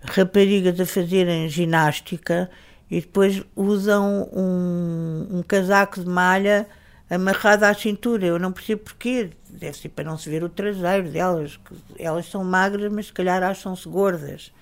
raparigas 0.03 0.79
a 0.79 0.85
fazerem 0.85 1.49
ginástica 1.49 2.51
e 2.91 3.01
depois 3.01 3.43
usam 3.57 4.29
um, 4.31 5.39
um 5.39 5.43
casaco 5.43 6.01
de 6.01 6.07
malha 6.07 6.67
amarrado 7.09 7.65
à 7.65 7.73
cintura. 7.73 8.27
Eu 8.27 8.39
não 8.39 8.53
percebo 8.53 8.83
porquê. 8.83 9.31
Deve 9.49 9.77
ser 9.77 9.89
para 9.89 10.05
não 10.05 10.19
se 10.19 10.29
ver 10.29 10.45
o 10.45 10.49
traseiro 10.49 11.11
delas. 11.11 11.59
Elas 11.99 12.27
são 12.27 12.45
magras, 12.45 12.93
mas 12.93 13.07
se 13.07 13.13
calhar 13.13 13.43
acham-se 13.43 13.89
gordas. 13.89 14.53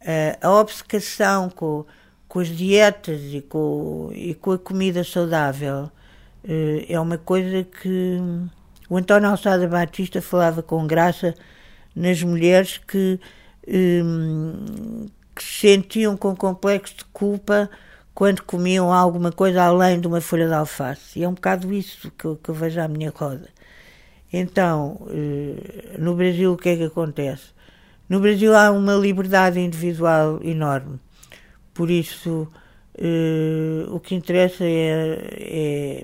Uh, 0.00 0.36
a 0.40 0.50
obcecação 0.52 1.50
com, 1.50 1.84
com 2.34 2.40
as 2.40 2.48
dietas 2.48 3.20
e 3.32 3.40
com, 3.40 4.10
e 4.12 4.34
com 4.34 4.50
a 4.50 4.58
comida 4.58 5.04
saudável 5.04 5.84
uh, 6.42 6.84
é 6.88 6.98
uma 6.98 7.16
coisa 7.16 7.62
que 7.62 8.18
o 8.90 8.96
António 8.96 9.28
Alçada 9.30 9.68
Batista 9.68 10.20
falava 10.20 10.60
com 10.60 10.84
graça 10.84 11.32
nas 11.94 12.20
mulheres 12.24 12.78
que, 12.78 13.20
um, 13.68 15.06
que 15.32 15.44
se 15.44 15.60
sentiam 15.60 16.16
com 16.16 16.34
complexo 16.34 16.96
de 16.96 17.04
culpa 17.12 17.70
quando 18.12 18.42
comiam 18.42 18.92
alguma 18.92 19.30
coisa 19.30 19.62
além 19.62 20.00
de 20.00 20.08
uma 20.08 20.20
folha 20.20 20.48
de 20.48 20.54
alface. 20.54 21.20
E 21.20 21.22
é 21.22 21.28
um 21.28 21.34
bocado 21.34 21.72
isso 21.72 22.10
que 22.18 22.24
eu, 22.24 22.34
que 22.34 22.48
eu 22.48 22.54
vejo 22.54 22.80
à 22.80 22.88
minha 22.88 23.12
roda. 23.14 23.48
Então, 24.32 25.06
eh, 25.08 25.96
no 26.00 26.16
Brasil, 26.16 26.52
o 26.52 26.56
que 26.56 26.68
é 26.70 26.76
que 26.76 26.84
acontece? 26.84 27.54
No 28.08 28.18
Brasil 28.18 28.56
há 28.56 28.72
uma 28.72 28.94
liberdade 28.94 29.60
individual 29.60 30.40
enorme. 30.42 30.98
Por 31.74 31.90
isso, 31.90 32.48
eh, 32.96 33.84
o 33.88 33.98
que 33.98 34.14
interessa 34.14 34.64
é, 34.64 35.18
é, 35.32 36.02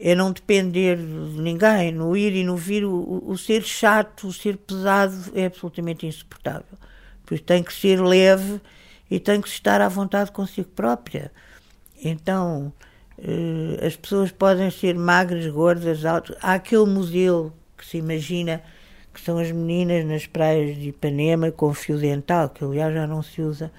é, 0.00 0.14
não 0.14 0.32
depender 0.32 0.96
de 0.96 1.40
ninguém. 1.40 1.92
No 1.92 2.16
ir 2.16 2.34
e 2.34 2.44
no 2.44 2.56
vir, 2.56 2.84
o, 2.84 3.22
o 3.24 3.38
ser 3.38 3.62
chato, 3.62 4.26
o 4.26 4.32
ser 4.32 4.56
pesado 4.56 5.16
é 5.34 5.46
absolutamente 5.46 6.06
insuportável. 6.06 6.76
Por 7.24 7.34
isso, 7.34 7.44
tem 7.44 7.62
que 7.62 7.72
ser 7.72 8.02
leve 8.02 8.60
e 9.10 9.20
tem 9.20 9.40
que 9.40 9.48
estar 9.48 9.80
à 9.80 9.88
vontade 9.88 10.32
consigo 10.32 10.68
própria. 10.70 11.30
Então, 12.04 12.72
uh, 13.18 13.86
as 13.86 13.96
pessoas 13.96 14.32
podem 14.32 14.70
ser 14.70 14.94
magras, 14.94 15.46
gordas, 15.46 16.04
altas. 16.04 16.36
Há 16.42 16.54
aquele 16.54 16.86
museu 16.86 17.52
que 17.76 17.86
se 17.86 17.98
imagina 17.98 18.62
que 19.12 19.20
são 19.20 19.38
as 19.38 19.50
meninas 19.50 20.04
nas 20.04 20.26
praias 20.26 20.76
de 20.76 20.88
Ipanema 20.90 21.50
com 21.50 21.72
fio 21.74 21.98
dental, 21.98 22.48
que 22.50 22.64
aliás 22.64 22.94
já 22.94 23.06
não 23.06 23.22
se 23.22 23.42
usa. 23.42 23.70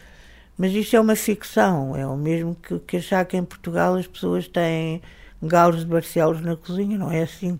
Mas 0.59 0.73
isso 0.73 0.95
é 0.95 0.99
uma 0.99 1.15
ficção, 1.15 1.95
é 1.95 2.05
o 2.05 2.17
mesmo 2.17 2.53
que, 2.53 2.77
que 2.79 2.97
achar 2.97 3.25
que 3.25 3.37
em 3.37 3.43
Portugal 3.45 3.95
as 3.95 4.05
pessoas 4.05 4.45
têm 4.45 5.01
gauros 5.41 5.79
de 5.79 5.85
Barcelos 5.85 6.41
na 6.41 6.57
cozinha, 6.57 6.97
não 6.97 7.09
é 7.09 7.21
assim. 7.23 7.57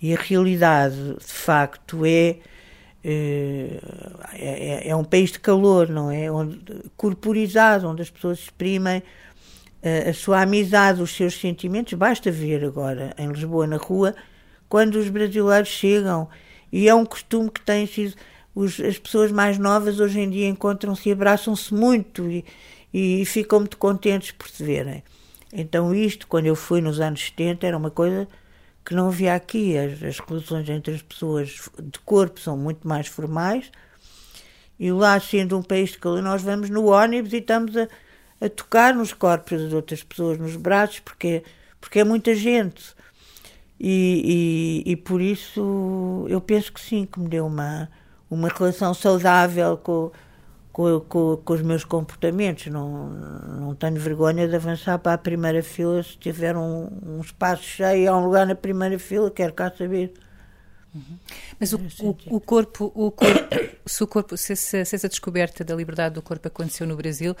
E 0.00 0.14
a 0.14 0.20
realidade, 0.20 0.94
de 0.94 1.32
facto, 1.32 2.04
é 2.04 2.36
é, 3.08 3.78
é, 4.34 4.88
é, 4.88 4.96
um 4.96 5.04
país 5.04 5.30
de 5.30 5.38
calor, 5.38 5.88
não 5.88 6.10
é? 6.10 6.28
Onde, 6.30 6.60
corporizado, 6.96 7.88
onde 7.88 8.02
as 8.02 8.10
pessoas 8.10 8.40
exprimem 8.40 9.00
eh, 9.80 10.10
a 10.10 10.12
sua 10.12 10.42
amizade, 10.42 11.00
os 11.00 11.14
seus 11.14 11.38
sentimentos. 11.38 11.92
Basta 11.92 12.32
ver 12.32 12.64
agora 12.64 13.14
em 13.16 13.28
Lisboa, 13.28 13.64
na 13.64 13.76
rua, 13.76 14.12
quando 14.68 14.96
os 14.96 15.08
brasileiros 15.08 15.68
chegam. 15.68 16.28
E 16.72 16.88
é 16.88 16.94
um 16.96 17.06
costume 17.06 17.48
que 17.48 17.60
tem 17.60 17.86
sido. 17.86 18.16
Os, 18.56 18.80
as 18.80 18.98
pessoas 18.98 19.30
mais 19.30 19.58
novas 19.58 20.00
hoje 20.00 20.18
em 20.18 20.30
dia 20.30 20.48
encontram-se 20.48 21.10
e 21.10 21.12
abraçam-se 21.12 21.74
muito 21.74 22.26
e, 22.26 22.42
e, 22.92 23.22
ficam 23.26 23.60
muito 23.60 23.76
contentes 23.76 24.32
por 24.32 24.48
se 24.48 24.64
verem. 24.64 25.04
Então, 25.52 25.94
isto, 25.94 26.26
quando 26.26 26.46
eu 26.46 26.56
fui 26.56 26.80
nos 26.80 26.98
anos 26.98 27.22
70, 27.22 27.66
era 27.66 27.76
uma 27.76 27.90
coisa 27.90 28.26
que 28.82 28.94
não 28.94 29.08
havia 29.08 29.34
aqui. 29.34 29.76
As, 29.76 30.02
as 30.02 30.18
relações 30.18 30.66
entre 30.70 30.94
as 30.94 31.02
pessoas 31.02 31.68
de 31.82 31.98
corpo 31.98 32.40
são 32.40 32.56
muito 32.56 32.88
mais 32.88 33.06
formais. 33.06 33.70
E 34.80 34.90
lá, 34.90 35.20
sendo 35.20 35.58
um 35.58 35.62
país 35.62 35.90
de 35.90 35.98
calor, 35.98 36.22
nós 36.22 36.40
vamos 36.40 36.70
no 36.70 36.86
ônibus 36.86 37.34
e 37.34 37.36
estamos 37.36 37.76
a, 37.76 37.86
a 38.40 38.48
tocar 38.48 38.94
nos 38.94 39.12
corpos 39.12 39.60
das 39.60 39.72
outras 39.74 40.02
pessoas, 40.02 40.38
nos 40.38 40.56
braços, 40.56 41.00
porque, 41.00 41.42
porque 41.78 41.98
é 41.98 42.04
muita 42.04 42.34
gente. 42.34 42.82
E, 43.78 44.82
e, 44.86 44.92
e, 44.92 44.96
por 44.96 45.20
isso 45.20 46.24
eu 46.30 46.40
penso 46.40 46.72
que 46.72 46.80
sim, 46.80 47.04
que 47.04 47.20
me 47.20 47.28
deu 47.28 47.46
uma, 47.46 47.90
uma 48.30 48.48
relação 48.48 48.92
saudável 48.94 49.76
com, 49.76 50.10
com, 50.72 51.00
com, 51.00 51.36
com, 51.44 51.52
os 51.54 51.62
meus 51.62 51.84
comportamentos. 51.84 52.66
Não, 52.66 53.08
não 53.08 53.74
tenho 53.74 53.96
vergonha 53.98 54.48
de 54.48 54.56
avançar 54.56 54.98
para 54.98 55.14
a 55.14 55.18
primeira 55.18 55.62
fila 55.62 56.02
se 56.02 56.16
tiver 56.18 56.56
um, 56.56 56.88
um 57.04 57.20
espaço 57.20 57.62
cheio, 57.62 58.10
há 58.10 58.16
um 58.16 58.24
lugar 58.24 58.46
na 58.46 58.54
primeira 58.54 58.98
fila, 58.98 59.30
quero 59.30 59.52
cá 59.52 59.70
saber. 59.70 60.12
Uhum. 60.96 61.18
Mas 61.60 61.72
o, 61.74 61.78
o, 62.00 62.36
o, 62.36 62.40
corpo, 62.40 62.90
o 62.94 63.10
corpo, 63.10 63.54
se 63.84 64.02
o 64.02 64.06
corpo, 64.06 64.36
se, 64.36 64.56
se, 64.56 64.82
se, 64.84 64.96
essa 64.96 65.08
descoberta 65.08 65.62
da 65.62 65.74
liberdade 65.74 66.14
do 66.14 66.22
corpo 66.22 66.48
aconteceu 66.48 66.86
no 66.86 66.96
Brasil, 66.96 67.36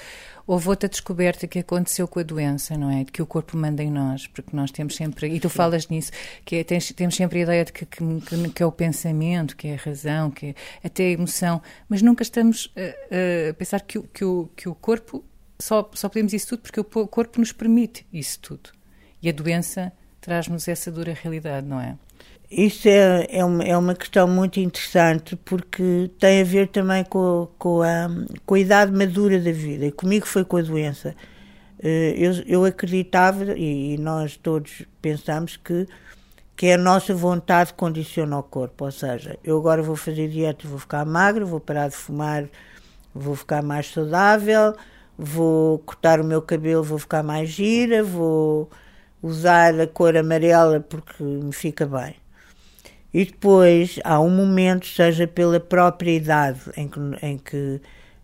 houve 0.46 0.68
outra 0.68 0.88
descoberta 0.88 1.46
que 1.46 1.58
aconteceu 1.58 2.06
com 2.06 2.20
a 2.20 2.22
doença, 2.22 2.76
não 2.76 2.90
é? 2.90 3.04
De 3.04 3.12
que 3.12 3.22
o 3.22 3.26
corpo 3.26 3.56
manda 3.56 3.82
em 3.82 3.90
nós, 3.90 4.26
porque 4.26 4.54
nós 4.54 4.70
temos 4.70 4.94
sempre, 4.94 5.28
e 5.34 5.40
tu 5.40 5.48
falas 5.48 5.88
nisso, 5.88 6.12
que 6.44 6.56
é, 6.56 6.64
tens, 6.64 6.92
temos 6.92 7.16
sempre 7.16 7.38
a 7.38 7.42
ideia 7.42 7.64
de 7.64 7.72
que, 7.72 7.86
que, 7.86 8.50
que, 8.54 8.62
é 8.62 8.66
o 8.66 8.72
pensamento, 8.72 9.56
que 9.56 9.68
é 9.68 9.74
a 9.74 9.78
razão, 9.78 10.30
que 10.30 10.48
é 10.48 10.54
até 10.86 11.04
a 11.04 11.10
emoção, 11.10 11.62
mas 11.88 12.02
nunca 12.02 12.22
estamos 12.22 12.70
a, 12.76 13.50
a 13.50 13.54
pensar 13.54 13.80
que, 13.80 14.00
que, 14.00 14.24
o, 14.24 14.50
que 14.54 14.68
o 14.68 14.74
corpo, 14.74 15.24
só, 15.58 15.88
só 15.94 16.10
podemos 16.10 16.34
isso 16.34 16.48
tudo 16.48 16.60
porque 16.60 16.80
o 16.80 17.06
corpo 17.08 17.40
nos 17.40 17.52
permite 17.52 18.06
isso 18.12 18.38
tudo. 18.40 18.70
E 19.22 19.30
a 19.30 19.32
doença 19.32 19.92
traz-nos 20.20 20.68
essa 20.68 20.92
dura 20.92 21.14
realidade, 21.14 21.66
não 21.66 21.80
é? 21.80 21.96
Isso 22.50 22.88
é, 22.88 23.26
é, 23.28 23.44
uma, 23.44 23.64
é 23.64 23.76
uma 23.76 23.94
questão 23.94 24.28
muito 24.28 24.60
interessante 24.60 25.34
porque 25.36 26.10
tem 26.18 26.40
a 26.40 26.44
ver 26.44 26.68
também 26.68 27.04
com, 27.04 27.48
com, 27.58 27.82
a, 27.82 28.08
com 28.44 28.54
a 28.54 28.60
idade 28.60 28.92
madura 28.92 29.40
da 29.40 29.50
vida. 29.50 29.86
E 29.86 29.92
comigo 29.92 30.26
foi 30.26 30.44
com 30.44 30.56
a 30.56 30.62
doença. 30.62 31.14
Eh, 31.82 32.14
eu, 32.16 32.32
eu 32.46 32.64
acreditava, 32.64 33.44
e 33.56 33.98
nós 33.98 34.36
todos 34.36 34.82
pensamos, 35.02 35.56
que, 35.56 35.86
que 36.56 36.66
é 36.66 36.74
a 36.74 36.78
nossa 36.78 37.14
vontade 37.14 37.74
condiciona 37.74 38.38
o 38.38 38.42
corpo. 38.42 38.84
Ou 38.84 38.92
seja, 38.92 39.38
eu 39.44 39.58
agora 39.58 39.82
vou 39.82 39.96
fazer 39.96 40.28
dieta, 40.28 40.68
vou 40.68 40.78
ficar 40.78 41.04
magra, 41.04 41.44
vou 41.44 41.60
parar 41.60 41.88
de 41.88 41.96
fumar, 41.96 42.44
vou 43.14 43.34
ficar 43.34 43.62
mais 43.62 43.88
saudável, 43.92 44.74
vou 45.18 45.78
cortar 45.80 46.20
o 46.20 46.24
meu 46.24 46.42
cabelo, 46.42 46.82
vou 46.84 46.98
ficar 46.98 47.22
mais 47.22 47.48
gira, 47.50 48.02
vou 48.04 48.70
usar 49.22 49.80
a 49.80 49.86
cor 49.86 50.16
amarela 50.16 50.80
porque 50.80 51.22
me 51.22 51.52
fica 51.52 51.86
bem. 51.86 52.16
E 53.12 53.24
depois 53.24 53.98
há 54.04 54.20
um 54.20 54.30
momento, 54.30 54.86
seja 54.86 55.26
pela 55.26 55.60
própria 55.60 56.10
idade, 56.10 56.60
em 56.76 56.88
que, 56.88 57.00
em 57.22 57.38
que 57.38 57.80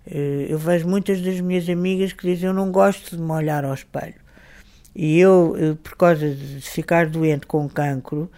eh, 0.07 0.47
eu 0.49 0.59
vejo 0.59 0.88
muitas 0.88 1.21
das 1.21 1.40
minhas 1.40 1.68
amigas 1.68 2.12
que 2.12 2.27
dizem 2.27 2.49
eu 2.49 2.55
não 2.55 2.71
gosto 2.71 3.16
de 3.16 3.23
me 3.23 3.33
olhar 3.33 3.64
ao 3.64 3.75
espelho. 3.75 4.14
E 4.95 5.18
eu, 5.18 5.57
eh, 5.59 5.77
por 5.83 5.97
causa 5.97 6.29
de 6.35 6.61
ficar 6.61 7.07
doente 7.07 7.47
com 7.47 7.68
cancro, 7.68 8.31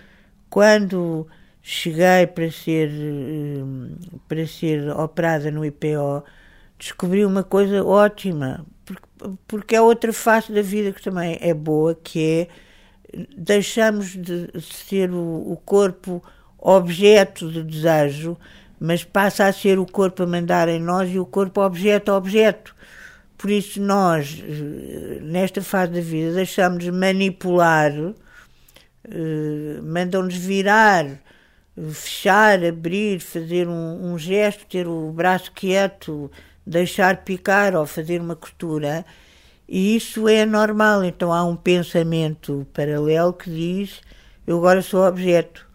quando 0.49 1.27
cheguei 1.63 2.27
para 2.27 2.51
ser, 2.51 2.91
eh, 2.91 3.63
para 4.29 4.47
ser 4.47 4.89
operada 4.91 5.51
no 5.51 5.65
IPO, 5.65 6.25
descobri 6.79 7.25
uma 7.25 7.43
coisa 7.43 7.85
ótima, 7.85 8.65
porque, 8.85 9.09
porque 9.49 9.77
é 9.77 9.81
outra 9.81 10.13
face 10.13 10.53
da 10.53 10.63
vida 10.63 10.93
que 10.93 11.03
também 11.03 11.39
é 11.41 11.55
boa, 11.55 11.95
que 11.95 12.23
é 12.23 12.49
deixamos 13.37 14.17
de 14.17 14.51
ser 14.61 15.11
o, 15.13 15.61
corpo 15.65 16.23
objeto 16.59 17.51
de 17.51 17.63
desejo, 17.63 18.37
mas 18.81 19.05
passa 19.05 19.47
a 19.47 19.53
ser 19.53 19.79
o 19.79 19.87
corpo 19.87 20.23
a 20.23 20.27
mandar 20.27 20.69
em 20.69 20.81
nós 20.81 21.11
e 21.11 21.19
o 21.19 21.27
corpo 21.27 21.61
objeto 21.61 22.11
a 22.11 22.17
objeto. 22.17 22.75
Por 23.37 23.51
isso, 23.51 23.81
nós, 23.81 24.43
eh, 24.43 25.19
nesta 25.21 25.61
fase 25.61 25.93
da 25.93 26.01
vida, 26.01 26.33
deixamos 26.33 26.89
manipular, 26.89 27.93
eh, 27.93 29.81
mandam-nos 29.83 30.37
virar, 30.37 31.07
fechar, 31.93 32.65
abrir, 32.65 33.21
fazer 33.21 33.69
um, 33.69 34.13
um, 34.13 34.19
gesto, 34.19 34.67
ter 34.67 34.87
o 34.87 35.13
braço 35.13 35.53
quieto, 35.53 36.31
deixar 36.67 37.19
picar 37.25 37.75
ou 37.75 37.87
fazer 37.87 38.21
uma 38.21 38.37
costura. 38.37 39.05
E 39.69 39.97
isso 39.97 40.29
é 40.29 40.45
normal. 40.45 41.05
Então 41.05 41.33
há 41.33 41.45
um 41.45 41.57
pensamento 41.57 42.67
paralelo 42.73 43.33
que 43.33 43.51
diz: 43.51 44.01
eu 44.47 44.59
agora 44.59 44.83
sou 44.83 45.07
objeto. 45.07 45.67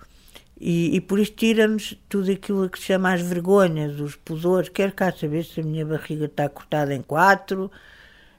E, 0.59 0.95
e 0.95 1.01
por 1.01 1.19
isso 1.19 1.31
tira-nos 1.31 1.97
tudo 2.09 2.31
aquilo 2.31 2.69
que 2.69 2.77
se 2.77 2.85
chama 2.85 3.13
as 3.13 3.21
vergonhas, 3.21 3.99
os 3.99 4.15
pudores. 4.15 4.69
Quero 4.69 4.91
cá 4.91 5.11
saber 5.11 5.45
se 5.45 5.61
a 5.61 5.63
minha 5.63 5.85
barriga 5.85 6.25
está 6.25 6.49
cortada 6.49 6.93
em 6.93 7.01
quatro, 7.01 7.71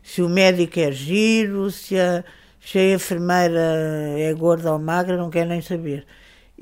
se 0.02 0.20
o 0.20 0.28
médico 0.28 0.78
é 0.78 0.92
giro, 0.92 1.70
se 1.70 1.98
a, 1.98 2.22
se 2.60 2.78
a 2.78 2.94
enfermeira 2.94 3.60
é 4.18 4.32
gorda 4.34 4.72
ou 4.72 4.78
magra, 4.78 5.16
não 5.16 5.30
quero 5.30 5.48
nem 5.48 5.62
saber. 5.62 6.06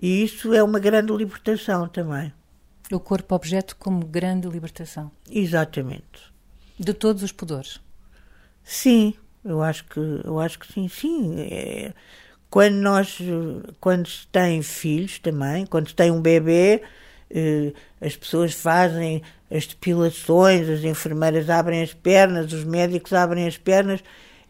E 0.01 0.23
isso 0.23 0.55
é 0.55 0.63
uma 0.63 0.79
grande 0.79 1.13
libertação 1.13 1.89
também. 1.89 2.33
O 2.93 3.01
corpo-objeto 3.01 3.77
como 3.77 4.07
grande 4.07 4.49
libertação. 4.49 5.11
Exatamente. 5.29 6.33
De 6.79 6.95
todos 6.95 7.25
os 7.25 7.33
pudores. 7.33 7.81
Sim, 8.71 9.15
eu 9.45 9.63
acho 9.63 9.85
que, 9.87 9.99
eu 10.25 10.39
acho 10.39 10.59
que 10.59 10.71
sim, 10.71 10.89
sim. 10.89 11.41
É, 11.41 11.95
quando 12.51 12.75
nós, 12.77 13.19
quando 13.81 14.09
se 14.09 14.27
tem 14.29 14.63
filhos 14.63 15.19
também, 15.19 15.67
quando 15.67 15.89
se 15.89 15.95
tem 15.95 16.11
um 16.11 16.21
bebê, 16.21 16.83
eh, 17.31 17.73
as 18.01 18.17
pessoas 18.17 18.55
fazem 18.55 19.23
as 19.51 19.67
depilações, 19.67 20.69
as 20.69 20.85
enfermeiras 20.85 21.51
abrem 21.51 21.83
as 21.83 21.95
pernas, 21.95 22.53
os 22.53 22.65
médicos 22.65 23.13
abrem 23.15 23.47
as 23.47 23.57
pernas, 23.59 24.03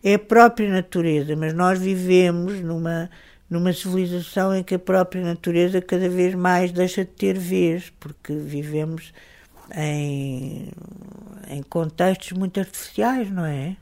é 0.03 0.15
a 0.15 0.19
própria 0.19 0.69
natureza, 0.71 1.37
mas 1.37 1.55
nós 1.55 1.79
vivemos 1.81 2.61
numa, 2.61 3.11
numa 3.51 3.73
civilização 3.73 4.55
em 4.57 4.65
que 4.65 4.75
a 4.77 4.79
própria 4.81 5.23
natureza 5.25 5.81
cada 5.83 6.09
vez 6.09 6.35
mais 6.35 6.73
deixa 6.73 7.05
de 7.05 7.13
ter 7.13 7.39
vez, 7.39 7.91
porque 8.01 8.35
vivemos 8.35 9.13
em, 9.77 10.71
em 11.49 11.63
contextos 11.65 12.33
muito 12.33 12.61
artificiais, 12.61 13.31
não 13.31 13.45
é? 13.47 13.77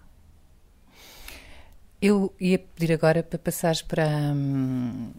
Eu 2.00 2.34
ia 2.38 2.58
pedir 2.58 2.92
agora 2.92 3.22
para 3.22 3.38
passares 3.38 3.82
para. 3.82 4.06
Hum, 4.06 5.12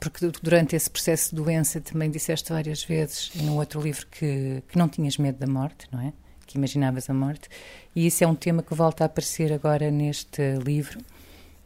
porque 0.00 0.30
durante 0.42 0.74
esse 0.74 0.90
processo 0.90 1.30
de 1.30 1.36
doença 1.36 1.80
também 1.80 2.10
disseste 2.10 2.50
várias 2.50 2.82
vezes, 2.82 3.30
num 3.36 3.56
outro 3.56 3.80
livro, 3.80 4.06
que, 4.08 4.62
que 4.68 4.76
não 4.76 4.88
tinhas 4.88 5.16
medo 5.16 5.38
da 5.38 5.46
morte, 5.46 5.86
não 5.92 6.00
é? 6.00 6.12
que 6.48 6.56
imaginavas 6.56 7.08
a 7.10 7.14
morte, 7.14 7.48
e 7.94 8.06
isso 8.06 8.24
é 8.24 8.26
um 8.26 8.34
tema 8.34 8.62
que 8.62 8.74
volta 8.74 9.04
a 9.04 9.06
aparecer 9.06 9.52
agora 9.52 9.90
neste 9.90 10.40
livro 10.64 10.98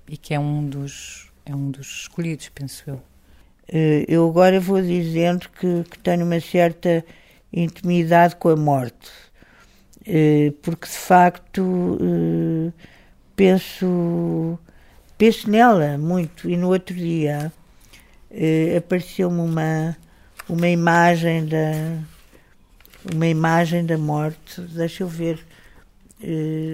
e 0.09 0.17
que 0.17 0.35
é 0.35 0.41
um 0.41 0.69
dos, 0.69 1.31
é 1.47 1.55
um 1.55 1.71
dos 1.71 2.03
escolhidos, 2.03 2.49
penso 2.49 2.83
eu. 2.88 3.01
Eh, 3.69 4.05
eu 4.09 4.29
agora 4.29 4.59
vou 4.61 4.83
dizendo 4.83 5.49
que, 5.49 5.85
que 5.88 5.99
tenho 6.01 6.27
uma 6.27 6.41
certa 6.41 7.05
intimidade 7.53 8.35
com 8.37 8.49
a 8.49 8.57
morte, 8.57 9.11
eh, 10.05 10.53
porque 10.61 10.87
de 10.87 10.99
facto 10.99 11.99
eh, 12.01 12.73
penso, 13.37 14.59
penso 15.18 15.51
nela 15.51 15.99
muito. 15.99 16.49
E 16.49 16.57
no 16.57 16.68
outro 16.68 16.95
dia 16.95 17.53
apareceu-me 18.77 19.40
uma, 19.40 19.97
uma 20.49 20.68
imagem 20.68 21.47
da 21.47 21.99
uma 23.14 23.27
imagem 23.27 23.85
da 23.85 23.99
morte. 23.99 24.61
Deixa 24.61 25.03
eu 25.03 25.09
ver 25.09 25.45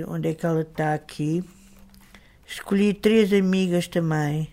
onde 0.06 0.28
é 0.28 0.34
que 0.34 0.44
ela 0.44 0.62
está 0.62 0.94
aqui. 0.94 1.42
Escolhi 2.46 2.94
três 2.94 3.32
amigas 3.32 3.86
também 3.88 4.48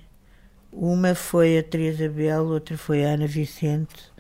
uma 0.76 1.16
foi 1.16 1.58
a 1.58 1.64
Teresa 1.64 2.10
Belo, 2.10 2.52
outra 2.52 2.78
foi 2.78 3.06
a 3.06 3.10
Ana 3.10 3.28
Vicente, 3.28 4.12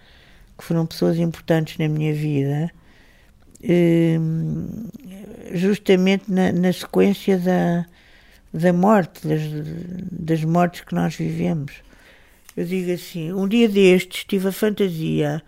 que 0.57 0.63
foram 0.63 0.85
pessoas 0.85 1.17
importantes 1.17 1.77
na 1.77 1.89
minha 1.89 2.13
vida, 2.13 2.71
justamente 5.53 6.31
na, 6.31 6.51
na 6.51 6.71
sequência 6.71 7.37
da, 7.37 7.85
da 8.53 8.73
morte, 8.73 9.27
das, 9.27 9.41
das 10.11 10.43
mortes 10.43 10.81
que 10.81 10.93
nós 10.93 11.15
vivemos. 11.15 11.73
Eu 12.55 12.65
digo 12.65 12.91
assim: 12.91 13.33
um 13.33 13.47
dia 13.47 13.67
destes 13.67 14.23
tive 14.23 14.47
a 14.47 14.51
fantasia 14.51 15.41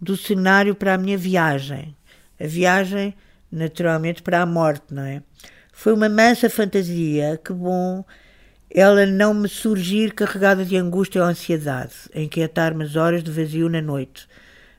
do 0.00 0.16
cenário 0.16 0.74
para 0.74 0.94
a 0.94 0.98
minha 0.98 1.16
viagem. 1.16 1.94
A 2.38 2.46
viagem, 2.46 3.14
naturalmente, 3.50 4.22
para 4.22 4.42
a 4.42 4.46
morte, 4.46 4.86
não 4.90 5.02
é? 5.02 5.22
Foi 5.72 5.92
uma 5.92 6.08
mansa 6.08 6.50
fantasia, 6.50 7.40
que 7.42 7.52
bom 7.52 8.04
ela 8.74 9.04
não 9.04 9.34
me 9.34 9.48
surgir 9.48 10.14
carregada 10.14 10.64
de 10.64 10.76
angústia 10.76 11.22
ou 11.22 11.28
ansiedade, 11.28 11.92
inquietar-me 12.14 12.84
as 12.84 12.96
horas 12.96 13.22
de 13.22 13.30
vazio 13.30 13.68
na 13.68 13.82
noite. 13.82 14.26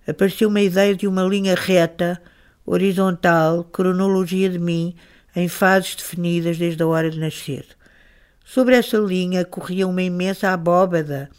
Apareceu 0.07 0.49
uma 0.49 0.61
ideia 0.61 0.95
de 0.95 1.07
uma 1.07 1.23
linha 1.23 1.53
reta, 1.53 2.19
horizontal, 2.65 3.63
cronologia 3.65 4.49
de 4.49 4.59
mim, 4.59 4.95
em 5.35 5.47
fases 5.47 5.95
definidas 5.95 6.57
desde 6.57 6.81
a 6.83 6.87
hora 6.87 7.09
de 7.09 7.19
nascer. 7.19 7.65
Sobre 8.45 8.75
essa 8.75 8.97
linha 8.97 9.45
corria 9.45 9.87
uma 9.87 10.01
imensa 10.01 10.49
abóbada, 10.49 11.29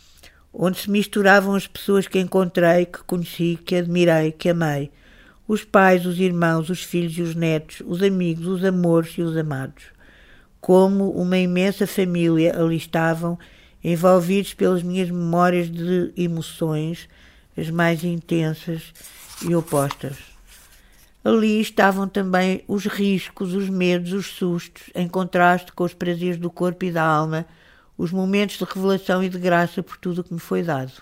onde 0.52 0.78
se 0.78 0.90
misturavam 0.90 1.54
as 1.54 1.66
pessoas 1.66 2.06
que 2.06 2.18
encontrei, 2.18 2.86
que 2.86 3.02
conheci, 3.04 3.58
que 3.64 3.76
admirei, 3.76 4.32
que 4.32 4.48
amei. 4.48 4.90
Os 5.46 5.64
pais, 5.64 6.06
os 6.06 6.18
irmãos, 6.18 6.70
os 6.70 6.82
filhos 6.82 7.16
e 7.18 7.22
os 7.22 7.34
netos, 7.34 7.82
os 7.86 8.02
amigos, 8.02 8.46
os 8.46 8.64
amores 8.64 9.12
e 9.18 9.22
os 9.22 9.36
amados 9.36 9.94
como 10.64 11.10
uma 11.10 11.36
imensa 11.36 11.86
família 11.86 12.58
ali 12.58 12.78
estavam, 12.78 13.38
envolvidos 13.84 14.54
pelas 14.54 14.82
minhas 14.82 15.10
memórias 15.10 15.70
de 15.70 16.10
emoções, 16.16 17.06
as 17.54 17.68
mais 17.68 18.02
intensas 18.02 18.94
e 19.46 19.54
opostas. 19.54 20.33
Ali 21.24 21.58
estavam 21.58 22.06
também 22.06 22.62
os 22.68 22.84
riscos, 22.84 23.54
os 23.54 23.70
medos, 23.70 24.12
os 24.12 24.26
sustos, 24.26 24.90
em 24.94 25.08
contraste 25.08 25.72
com 25.72 25.82
os 25.82 25.94
prazeres 25.94 26.36
do 26.36 26.50
corpo 26.50 26.84
e 26.84 26.92
da 26.92 27.02
alma, 27.02 27.46
os 27.96 28.12
momentos 28.12 28.58
de 28.58 28.64
revelação 28.64 29.24
e 29.24 29.30
de 29.30 29.38
graça 29.38 29.82
por 29.82 29.96
tudo 29.96 30.20
o 30.20 30.24
que 30.24 30.34
me 30.34 30.38
foi 30.38 30.62
dado. 30.62 30.92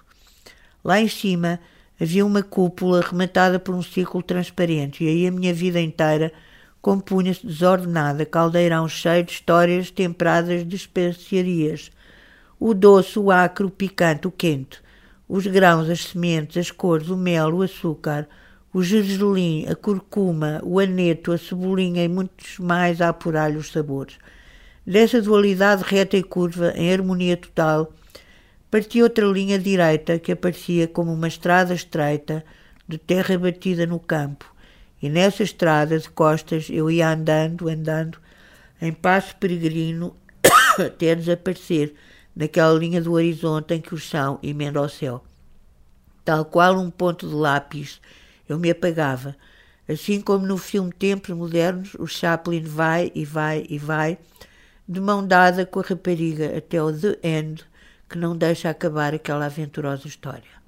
Lá 0.85 1.01
em 1.01 1.09
cima 1.09 1.59
havia 2.01 2.25
uma 2.25 2.41
cúpula 2.41 3.01
rematada 3.01 3.59
por 3.59 3.75
um 3.75 3.83
círculo 3.83 4.23
transparente, 4.23 5.03
e 5.03 5.09
aí 5.09 5.27
a 5.27 5.33
minha 5.33 5.53
vida 5.53 5.81
inteira 5.81 6.33
compunha-se 6.81 7.45
desordenada, 7.45 8.25
caldeirão 8.25 8.89
cheio 8.89 9.25
de 9.25 9.33
histórias 9.33 9.91
temperadas 9.91 10.67
de 10.67 10.77
especiarias. 10.77 11.91
O 12.61 12.75
doce, 12.75 13.19
o 13.19 13.29
acre, 13.31 13.67
o 13.67 13.71
picante, 13.71 14.29
o 14.29 14.31
quente, 14.31 14.81
os 15.29 15.49
grãos, 15.49 15.91
as 15.91 16.05
sementes, 16.05 16.57
as 16.57 16.71
cores, 16.71 17.09
o 17.09 17.17
mel, 17.17 17.55
o 17.57 17.63
açúcar, 17.63 18.29
o 18.73 18.83
gergelim, 18.83 19.67
a 19.69 19.75
curcuma, 19.75 20.61
o 20.65 20.79
aneto, 20.79 21.33
a 21.33 21.39
cebolinha 21.39 22.05
e 22.05 22.09
muitos 22.09 22.59
mais 22.59 23.01
a 23.01 23.09
apurar-lhe 23.11 23.59
os 23.59 23.71
sabores. 23.71 24.19
Dessa 24.87 25.21
dualidade 25.21 25.85
reta 25.87 26.17
e 26.17 26.23
curva, 26.23 26.73
em 26.75 26.93
harmonia 26.93 27.37
total, 27.37 27.93
partia 28.71 29.05
outra 29.05 29.27
linha 29.27 29.59
direita 29.59 30.19
que 30.19 30.33
aparecia 30.33 30.89
como 30.89 31.13
uma 31.13 31.29
estrada 31.29 31.75
estreita 31.75 32.45
de 32.89 32.99
terra 32.99 33.39
batida 33.39 33.87
no 33.87 34.01
campo 34.01 34.53
e 35.03 35.09
nessa 35.09 35.43
estrada 35.43 35.99
de 35.99 36.09
costas 36.09 36.69
eu 36.71 36.89
ia 36.89 37.11
andando, 37.11 37.69
andando, 37.69 38.19
em 38.81 38.93
passo 38.93 39.35
peregrino, 39.37 40.15
até 40.79 41.15
desaparecer 41.17 41.93
naquela 42.35 42.79
linha 42.79 43.03
do 43.03 43.13
horizonte 43.13 43.75
em 43.75 43.81
que 43.81 43.95
o 43.95 43.99
chão 43.99 44.39
emenda 44.43 44.79
ao 44.79 44.89
céu. 44.89 45.25
Tal 46.25 46.45
qual 46.45 46.79
um 46.79 46.89
ponto 46.89 47.29
de 47.29 47.35
lápis, 47.35 48.01
eu 48.53 48.59
me 48.59 48.71
apagava. 48.71 49.37
Assim 49.89 50.21
como 50.21 50.47
no 50.47 50.57
filme 50.57 50.93
Tempos 50.93 51.31
Modernos, 51.31 51.95
o 51.99 52.07
Chaplin 52.07 52.63
vai 52.63 53.11
e 53.15 53.25
vai 53.25 53.67
e 53.69 53.79
vai, 53.79 54.19
de 54.89 55.01
mão 55.01 55.27
dada 55.27 55.67
com 55.67 55.81
a 55.81 55.83
rapariga 55.83 56.57
até 56.57 56.83
o 56.83 56.93
The 56.93 57.19
End, 57.23 57.65
que 58.09 58.19
não 58.19 58.37
deixa 58.37 58.71
acabar 58.71 59.15
aquela 59.15 59.47
aventurosa 59.47 60.07
história. 60.07 60.63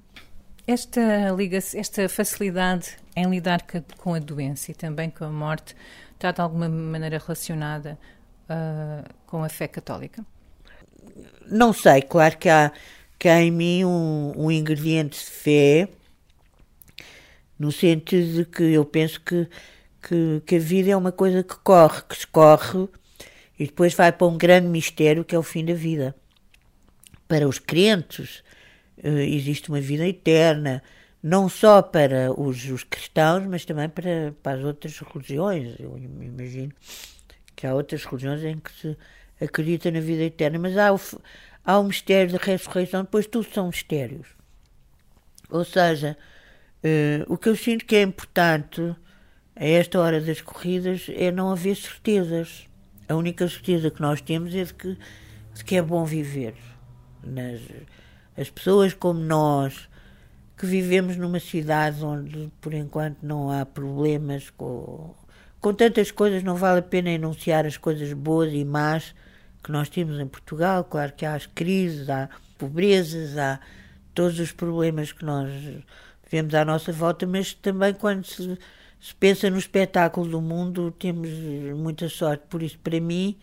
Esta, 0.67 1.29
liga 1.29 1.57
esta 1.57 2.09
facilidade 2.09 2.97
em 3.15 3.29
lidar 3.29 3.63
com 3.97 4.15
a 4.15 4.19
doença 4.19 4.71
e 4.71 4.73
também 4.73 5.11
com 5.11 5.23
a 5.23 5.29
morte 5.29 5.75
está 6.13 6.31
de 6.31 6.41
alguma 6.41 6.67
maneira 6.67 7.19
relacionada 7.19 7.99
uh, 8.49 9.07
com 9.27 9.43
a 9.43 9.49
fé 9.49 9.67
católica? 9.67 10.25
Não 11.47 11.71
sei, 11.71 12.01
claro 12.01 12.37
que 12.37 12.49
há, 12.49 12.71
que 13.19 13.29
há 13.29 13.41
em 13.41 13.51
mim 13.51 13.85
um, 13.85 14.33
um 14.35 14.51
ingrediente 14.51 15.19
de 15.19 15.31
fé, 15.31 15.89
no 17.57 17.71
sentido 17.71 18.43
de 18.43 18.45
que 18.45 18.63
eu 18.63 18.85
penso 18.85 19.21
que, 19.21 19.47
que, 20.01 20.41
que 20.45 20.55
a 20.55 20.59
vida 20.59 20.91
é 20.91 20.97
uma 20.97 21.11
coisa 21.11 21.43
que 21.43 21.55
corre, 21.57 22.01
que 22.07 22.15
escorre 22.15 22.87
e 23.57 23.65
depois 23.65 23.93
vai 23.93 24.11
para 24.11 24.27
um 24.27 24.37
grande 24.37 24.67
mistério 24.67 25.23
que 25.23 25.35
é 25.35 25.39
o 25.39 25.43
fim 25.43 25.63
da 25.63 25.73
vida. 25.73 26.15
Para 27.27 27.47
os 27.47 27.57
crentes, 27.57 28.43
uh, 29.03 29.07
existe 29.07 29.69
uma 29.69 29.81
vida 29.81 30.07
eterna, 30.07 30.83
não 31.23 31.49
só 31.49 31.81
para 31.81 32.31
os, 32.39 32.65
os, 32.65 32.83
cristãos, 32.83 33.45
mas 33.47 33.65
também 33.65 33.89
para, 33.89 34.35
para 34.43 34.59
as 34.59 34.63
outras 34.63 34.99
religiões. 34.99 35.79
Eu 35.79 35.97
imagino 35.97 36.71
que 37.55 37.65
há 37.65 37.73
outras 37.73 38.03
religiões 38.03 38.43
em 38.43 38.59
que 38.59 38.71
se 38.71 38.97
acredita 39.41 39.89
na 39.89 40.01
vida 40.01 40.23
eterna, 40.23 40.59
mas 40.59 40.77
há 40.77 40.93
o, 40.93 40.99
há 41.63 41.79
o 41.79 41.83
mistério 41.83 42.33
da 42.33 42.37
ressurreição, 42.37 43.03
depois 43.03 43.25
tudo 43.25 43.47
são 43.51 43.67
mistérios. 43.67 44.27
Ou 45.49 45.63
seja, 45.63 46.17
uh, 46.85 47.33
o 47.33 47.37
que 47.37 47.49
eu 47.49 47.55
sinto 47.55 47.85
que 47.85 47.95
é 47.95 48.01
importante 48.01 48.95
a 49.55 49.65
esta 49.65 49.99
hora 49.99 50.21
das 50.21 50.41
corridas 50.41 51.07
é 51.09 51.31
não 51.31 51.51
haver 51.51 51.75
certezas. 51.75 52.65
A 53.07 53.15
única 53.15 53.47
certeza 53.47 53.89
que 53.89 54.01
nós 54.01 54.21
temos 54.21 54.53
é 54.53 54.63
de 54.63 54.73
que, 54.73 54.97
de 55.53 55.63
que 55.63 55.75
é 55.75 55.81
bom 55.81 56.05
viver. 56.05 56.55
Nas, 57.23 57.61
as 58.37 58.49
pessoas 58.49 58.93
como 58.93 59.19
nós, 59.19 59.87
que 60.57 60.65
vivemos 60.65 61.15
numa 61.17 61.39
cidade 61.39 62.03
onde, 62.03 62.51
por 62.59 62.73
enquanto, 62.73 63.17
não 63.21 63.49
há 63.49 63.65
problemas 63.65 64.49
com, 64.49 65.15
com 65.61 65.73
tantas 65.73 66.11
coisas, 66.11 66.43
não 66.43 66.55
vale 66.55 66.79
a 66.79 66.83
pena 66.83 67.09
enunciar 67.09 67.65
as 67.65 67.77
coisas 67.77 68.11
boas 68.13 68.51
e 68.53 68.63
más 68.65 69.15
que 69.63 69.71
nós 69.71 69.89
temos 69.89 70.19
em 70.19 70.27
Portugal. 70.27 70.83
Claro 70.83 71.13
que 71.13 71.25
há 71.25 71.33
as 71.33 71.45
crises, 71.45 72.09
há 72.09 72.29
pobrezas, 72.57 73.37
há 73.37 73.59
todos 74.13 74.39
os 74.39 74.51
problemas 74.51 75.11
que 75.11 75.23
nós 75.23 75.49
vemos 76.29 76.53
à 76.53 76.65
nossa 76.65 76.91
volta, 76.91 77.25
mas 77.25 77.53
também 77.53 77.93
quando 77.93 78.25
se, 78.25 78.57
se 78.99 79.15
pensa 79.15 79.49
no 79.49 79.57
espetáculo 79.57 80.27
do 80.29 80.41
mundo, 80.41 80.91
temos 80.91 81.29
muita 81.75 82.09
sorte. 82.09 82.43
Por 82.49 82.63
isso, 82.63 82.77
para 82.79 82.99
mim, 82.99 83.37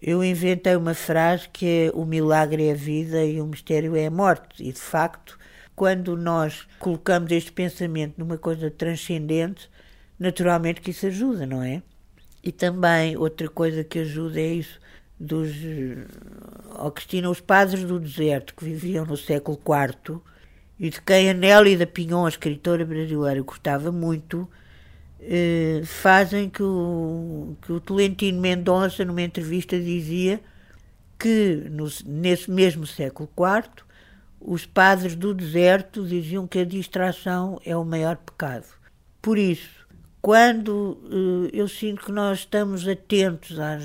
eu 0.00 0.22
inventei 0.22 0.76
uma 0.76 0.94
frase 0.94 1.48
que 1.48 1.66
é 1.66 1.90
o 1.94 2.04
milagre 2.04 2.68
é 2.68 2.72
a 2.72 2.74
vida 2.74 3.24
e 3.24 3.40
o 3.40 3.46
mistério 3.46 3.96
é 3.96 4.06
a 4.06 4.10
morte. 4.10 4.62
E 4.62 4.72
de 4.72 4.80
facto, 4.80 5.38
quando 5.74 6.16
nós 6.16 6.66
colocamos 6.78 7.32
este 7.32 7.52
pensamento 7.52 8.14
numa 8.18 8.38
coisa 8.38 8.70
transcendente, 8.70 9.68
naturalmente 10.18 10.80
que 10.80 10.90
isso 10.90 11.06
ajuda, 11.06 11.46
não 11.46 11.62
é? 11.62 11.82
E 12.42 12.52
também 12.52 13.16
outra 13.16 13.48
coisa 13.48 13.82
que 13.82 14.00
ajuda 14.00 14.38
é 14.40 14.54
isso 14.54 14.78
dos 15.18 15.50
oh 16.78 16.90
Cristina, 16.90 17.30
os 17.30 17.40
padres 17.40 17.84
do 17.84 17.98
deserto 17.98 18.54
que 18.54 18.64
viviam 18.64 19.06
no 19.06 19.16
século 19.16 19.58
IV 19.58 20.20
e 20.78 20.90
de 20.90 21.00
quem 21.00 21.30
a 21.30 21.34
Nélida 21.34 21.86
Pinhon, 21.86 22.26
a 22.26 22.28
escritora 22.28 22.84
brasileira, 22.84 23.40
gostava 23.42 23.92
muito, 23.92 24.48
eh, 25.20 25.82
fazem 25.84 26.50
que 26.50 26.62
o, 26.62 27.56
que 27.62 27.72
o 27.72 27.80
Tolentino 27.80 28.40
Mendonça, 28.40 29.04
numa 29.04 29.22
entrevista, 29.22 29.78
dizia 29.78 30.40
que 31.18 31.66
no, 31.70 31.88
nesse 32.04 32.50
mesmo 32.50 32.86
século 32.86 33.28
IV 33.38 33.84
os 34.40 34.66
padres 34.66 35.16
do 35.16 35.32
deserto 35.32 36.06
diziam 36.06 36.46
que 36.46 36.58
a 36.58 36.64
distração 36.64 37.58
é 37.64 37.74
o 37.74 37.84
maior 37.84 38.16
pecado. 38.16 38.66
Por 39.22 39.38
isso, 39.38 39.86
quando 40.20 40.98
uh, 41.04 41.48
eu 41.50 41.66
sinto 41.66 42.04
que 42.04 42.12
nós 42.12 42.40
estamos 42.40 42.86
atentos 42.86 43.58
às, 43.58 43.84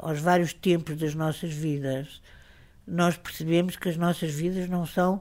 aos 0.00 0.18
vários 0.20 0.54
tempos 0.54 0.96
das 0.96 1.14
nossas 1.14 1.52
vidas, 1.52 2.22
nós 2.86 3.18
percebemos 3.18 3.76
que 3.76 3.90
as 3.90 3.98
nossas 3.98 4.32
vidas 4.32 4.66
não 4.68 4.86
são 4.86 5.20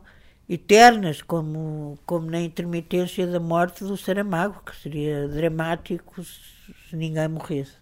eternas, 0.49 1.21
como, 1.21 1.99
como 2.05 2.29
na 2.29 2.39
intermitência 2.39 3.27
da 3.27 3.39
morte 3.39 3.83
do 3.83 3.97
Saramago, 3.97 4.61
que 4.63 4.75
seria 4.75 5.27
dramático 5.27 6.23
se, 6.23 6.95
ninguém 6.95 7.27
morresse. 7.27 7.73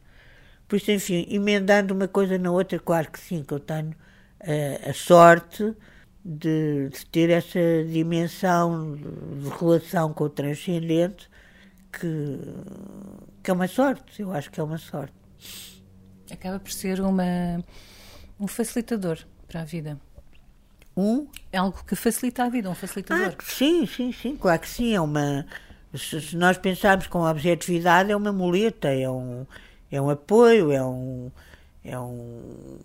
Por 0.67 0.77
isso, 0.77 0.91
enfim, 0.91 1.27
emendando 1.29 1.93
uma 1.93 2.07
coisa 2.07 2.37
na 2.37 2.51
outra, 2.51 2.79
claro 2.79 3.11
que 3.11 3.19
sim, 3.19 3.43
que 3.43 3.53
eu 3.53 3.59
tenho 3.59 3.91
uh, 3.91 4.89
a 4.89 4.93
sorte 4.93 5.75
de, 6.23 6.89
de, 6.89 7.05
ter 7.07 7.29
essa 7.29 7.59
dimensão 7.87 8.95
de 8.95 9.49
relação 9.59 10.11
com 10.11 10.23
o 10.23 10.29
transcendente, 10.29 11.29
que, 11.91 12.39
que 13.43 13.51
é 13.51 13.53
uma 13.53 13.67
sorte, 13.67 14.21
eu 14.23 14.33
acho 14.33 14.49
que 14.49 14.59
é 14.59 14.63
uma 14.63 14.79
sorte. 14.79 15.13
Acaba 16.31 16.59
por 16.59 16.71
ser 16.71 16.99
uma, 16.99 17.63
um 18.39 18.47
facilitador 18.47 19.19
para 19.47 19.61
a 19.61 19.65
vida. 19.65 19.99
Um? 20.95 21.27
É 21.51 21.57
algo 21.57 21.83
que 21.85 21.95
facilita 21.95 22.43
a 22.43 22.49
vida, 22.49 22.69
um 22.69 22.75
facilitador. 22.75 23.35
Ah, 23.37 23.43
sim, 23.43 23.85
sim, 23.85 24.11
sim, 24.11 24.35
claro 24.35 24.59
que 24.59 24.69
sim. 24.69 24.93
É 24.93 25.01
uma, 25.01 25.45
se 25.93 26.35
nós 26.35 26.57
pensarmos 26.57 27.07
com 27.07 27.25
a 27.25 27.31
objetividade, 27.31 28.11
é 28.11 28.15
uma 28.15 28.31
muleta, 28.31 28.87
é 28.87 29.09
um, 29.09 29.45
é 29.91 30.01
um 30.01 30.09
apoio, 30.09 30.71
é 30.71 30.83
um, 30.83 31.31
é 31.83 31.99
um, 31.99 32.79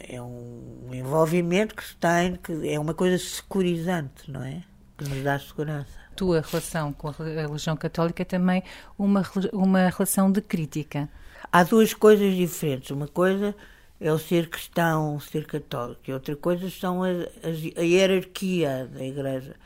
é 0.00 0.20
um 0.20 0.88
envolvimento 0.92 1.74
que 1.74 1.84
se 1.84 1.96
tem, 1.96 2.36
que 2.36 2.68
é 2.68 2.78
uma 2.78 2.94
coisa 2.94 3.18
securizante, 3.18 4.30
não 4.30 4.42
é? 4.42 4.62
Que 4.96 5.08
nos 5.08 5.22
dá 5.22 5.38
segurança. 5.38 6.06
Tua 6.14 6.40
relação 6.40 6.94
com 6.94 7.08
a 7.08 7.12
religião 7.12 7.76
católica 7.76 8.22
é 8.22 8.24
também 8.24 8.62
uma, 8.98 9.22
uma 9.52 9.90
relação 9.90 10.32
de 10.32 10.40
crítica. 10.40 11.08
Há 11.52 11.62
duas 11.62 11.92
coisas 11.92 12.34
diferentes. 12.34 12.90
Uma 12.90 13.06
coisa 13.06 13.54
é 14.00 14.12
o 14.12 14.18
ser 14.18 14.48
cristão, 14.48 15.16
o 15.16 15.20
ser 15.20 15.46
católico, 15.46 16.02
e 16.06 16.12
outra 16.12 16.36
coisa 16.36 16.68
são 16.70 17.02
a, 17.02 17.08
a, 17.08 17.80
a 17.80 17.82
hierarquia 17.82 18.88
da 18.92 19.04
Igreja, 19.04 19.56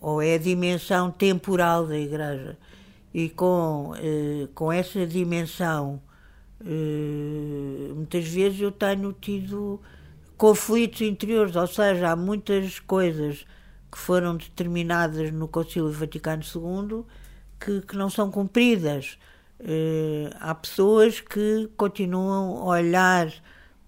ou 0.00 0.20
é 0.22 0.34
a 0.34 0.38
dimensão 0.38 1.10
temporal 1.10 1.86
da 1.86 1.98
Igreja. 1.98 2.58
E 3.12 3.28
com, 3.30 3.92
eh, 3.96 4.48
com 4.54 4.72
essa 4.72 5.06
dimensão, 5.06 6.00
eh, 6.64 7.92
muitas 7.94 8.26
vezes 8.28 8.60
eu 8.60 8.70
tenho 8.70 9.12
tido 9.12 9.80
conflitos 10.36 11.00
interiores, 11.02 11.56
ou 11.56 11.66
seja, 11.66 12.10
há 12.10 12.16
muitas 12.16 12.78
coisas 12.80 13.46
que 13.90 13.98
foram 13.98 14.36
determinadas 14.36 15.32
no 15.32 15.48
Concílio 15.48 15.90
Vaticano 15.90 16.42
II 16.42 17.04
que, 17.58 17.80
que 17.82 17.96
não 17.96 18.08
são 18.08 18.30
cumpridas. 18.30 19.18
Eh, 19.60 20.30
há 20.40 20.54
pessoas 20.54 21.20
que 21.20 21.68
continuam 21.76 22.58
a 22.62 22.64
olhar 22.76 23.32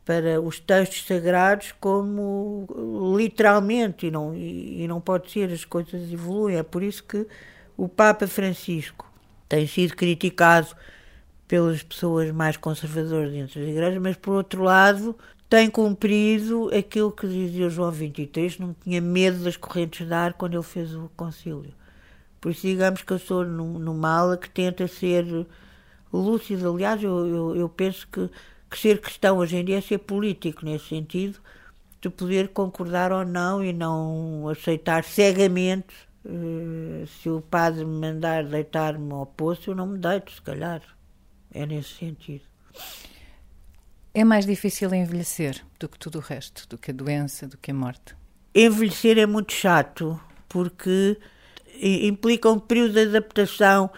para 0.05 0.41
os 0.41 0.59
textos 0.59 1.07
sagrados 1.07 1.73
como 1.79 2.67
literalmente 3.17 4.07
e 4.07 4.11
não, 4.11 4.35
e, 4.35 4.83
e 4.83 4.89
não 4.89 5.01
pode 5.01 5.31
ser, 5.31 5.53
as 5.53 5.65
coisas 5.65 6.13
evoluem. 6.13 6.57
É 6.57 6.63
por 6.63 6.83
isso 6.83 7.05
que 7.05 7.27
o 7.77 7.89
Papa 7.89 8.27
Francisco 8.27 9.11
tem 9.49 9.67
sido 9.67 9.95
criticado 9.95 10.69
pelas 11.47 11.83
pessoas 11.83 12.31
mais 12.33 12.57
conservadoras 12.57 13.31
dentro 13.31 13.61
das 13.61 13.69
igrejas, 13.69 14.01
mas 14.01 14.17
por 14.17 14.35
outro 14.35 14.63
lado 14.63 15.17
tem 15.49 15.69
cumprido 15.69 16.71
aquilo 16.75 17.13
que 17.13 17.29
dizia 17.29 17.69
João 17.69 17.91
23, 17.91 18.59
não 18.59 18.75
tinha 18.75 19.01
medo 19.01 19.45
das 19.45 19.57
correntes 19.57 20.07
de 20.07 20.15
ar 20.15 20.33
quando 20.33 20.55
ele 20.55 20.63
fez 20.63 20.95
o 20.95 21.11
concílio. 21.17 21.75
Por 22.41 22.51
isso, 22.51 22.67
digamos 22.67 23.03
que 23.03 23.13
eu 23.13 23.19
sou 23.19 23.45
numa 23.45 24.19
ala 24.19 24.37
que 24.39 24.49
tenta 24.49 24.89
ser 24.89 25.47
lúcida. 26.13 26.69
Aliás, 26.69 27.03
eu, 27.03 27.27
eu, 27.27 27.57
eu 27.57 27.69
penso 27.69 28.09
que 28.09 28.29
que 28.73 28.79
ser 28.79 29.01
cristão 29.01 29.37
hoje 29.37 29.57
em 29.57 29.65
dia 29.65 29.79
é 29.79 29.81
ser 29.81 29.99
político, 29.99 30.65
nesse 30.65 30.87
sentido, 30.87 31.39
de 32.01 32.09
poder 32.09 32.49
concordar 32.49 33.13
ou 33.13 33.25
não 33.25 33.63
e 33.63 33.73
não 33.73 34.49
aceitar 34.49 35.05
cegamente. 35.05 35.95
Uh, 36.25 37.07
se 37.07 37.29
o 37.29 37.41
padre 37.43 37.85
me 37.85 38.01
mandar 38.01 38.45
deitar-me 38.45 39.13
ao 39.13 39.27
poço, 39.27 39.71
eu 39.71 39.75
não 39.75 39.87
me 39.87 39.99
deito, 39.99 40.33
se 40.33 40.41
calhar. 40.41 40.81
É 41.53 41.67
nesse 41.67 41.91
sentido. 41.91 42.45
É 44.15 44.25
mais 44.25 44.47
difícil 44.47 44.93
envelhecer 44.95 45.63
do 45.79 45.89
que 45.89 45.99
tudo 45.99 46.19
o 46.19 46.23
resto, 46.23 46.67
do 46.69 46.79
que 46.79 46.91
a 46.91 46.95
doença, 46.95 47.47
do 47.47 47.59
que 47.59 47.71
a 47.71 47.75
morte? 47.75 48.15
Envelhecer 48.55 49.19
é 49.19 49.27
muito 49.27 49.53
chato, 49.53 50.19
porque 50.49 51.19
implica 51.81 52.51
um 52.51 52.59
período 52.59 52.95
de 52.95 53.01
adaptação 53.01 53.91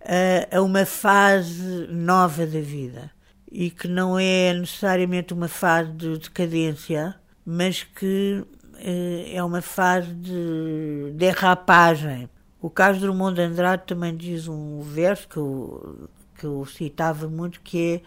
a, 0.00 0.56
a 0.56 0.62
uma 0.62 0.86
fase 0.86 1.88
nova 1.88 2.46
da 2.46 2.60
vida 2.60 3.10
e 3.50 3.70
que 3.70 3.88
não 3.88 4.18
é 4.18 4.52
necessariamente 4.52 5.34
uma 5.34 5.48
fase 5.48 5.90
de 5.92 6.18
decadência, 6.18 7.16
mas 7.44 7.82
que 7.82 8.44
eh, 8.76 9.32
é 9.34 9.42
uma 9.42 9.60
fase 9.60 10.12
de 10.14 11.12
derrapagem. 11.14 12.28
O 12.60 12.70
caso 12.70 13.00
do 13.00 13.06
Drummond 13.06 13.40
Andrade 13.40 13.84
também 13.86 14.16
diz 14.16 14.46
um 14.46 14.80
verso 14.82 15.28
que 15.28 15.36
eu, 15.36 16.08
que 16.38 16.44
eu 16.44 16.64
citava 16.66 17.28
muito, 17.28 17.60
que 17.60 17.94
é 17.94 18.00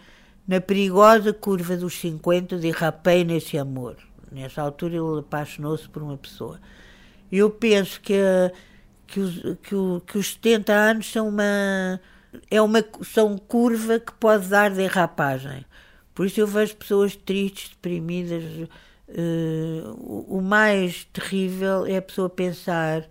na 0.46 0.60
perigosa 0.60 1.32
curva 1.32 1.76
dos 1.76 1.94
50 1.98 2.58
derrapei 2.58 3.24
nesse 3.24 3.58
amor. 3.58 3.96
Nessa 4.30 4.62
altura 4.62 4.94
ele 4.96 5.20
apaixonou-se 5.20 5.88
por 5.88 6.02
uma 6.02 6.16
pessoa. 6.16 6.60
Eu 7.30 7.50
penso 7.50 8.00
que, 8.00 8.14
que, 9.06 9.20
os, 9.20 9.40
que, 9.62 9.76
que 10.06 10.18
os 10.18 10.32
70 10.34 10.72
anos 10.72 11.10
são 11.10 11.28
uma 11.28 12.00
é 12.50 12.60
uma 12.60 12.84
são 13.02 13.36
curva 13.36 13.98
que 13.98 14.12
pode 14.12 14.48
dar 14.48 14.70
derrapagem. 14.70 15.64
Por 16.14 16.26
isso 16.26 16.40
eu 16.40 16.46
vejo 16.46 16.76
pessoas 16.76 17.16
tristes, 17.16 17.70
deprimidas. 17.70 18.44
Uh, 19.06 20.36
o, 20.36 20.40
mais 20.40 21.04
terrível 21.12 21.84
é 21.86 21.98
a 21.98 22.02
pessoa 22.02 22.28
pensar 22.30 23.02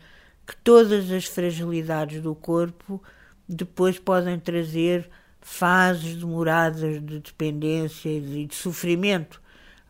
que 0.46 0.56
todas 0.64 1.12
as 1.12 1.26
fragilidades 1.26 2.22
do 2.22 2.34
corpo 2.34 3.02
depois 3.48 4.00
podem 4.00 4.40
trazer 4.40 5.10
fases 5.40 6.16
demoradas 6.16 6.96
de 7.06 7.20
dependência 7.20 8.10
e 8.10 8.22
de, 8.22 8.46
de 8.48 8.56
sofrimento. 8.56 9.42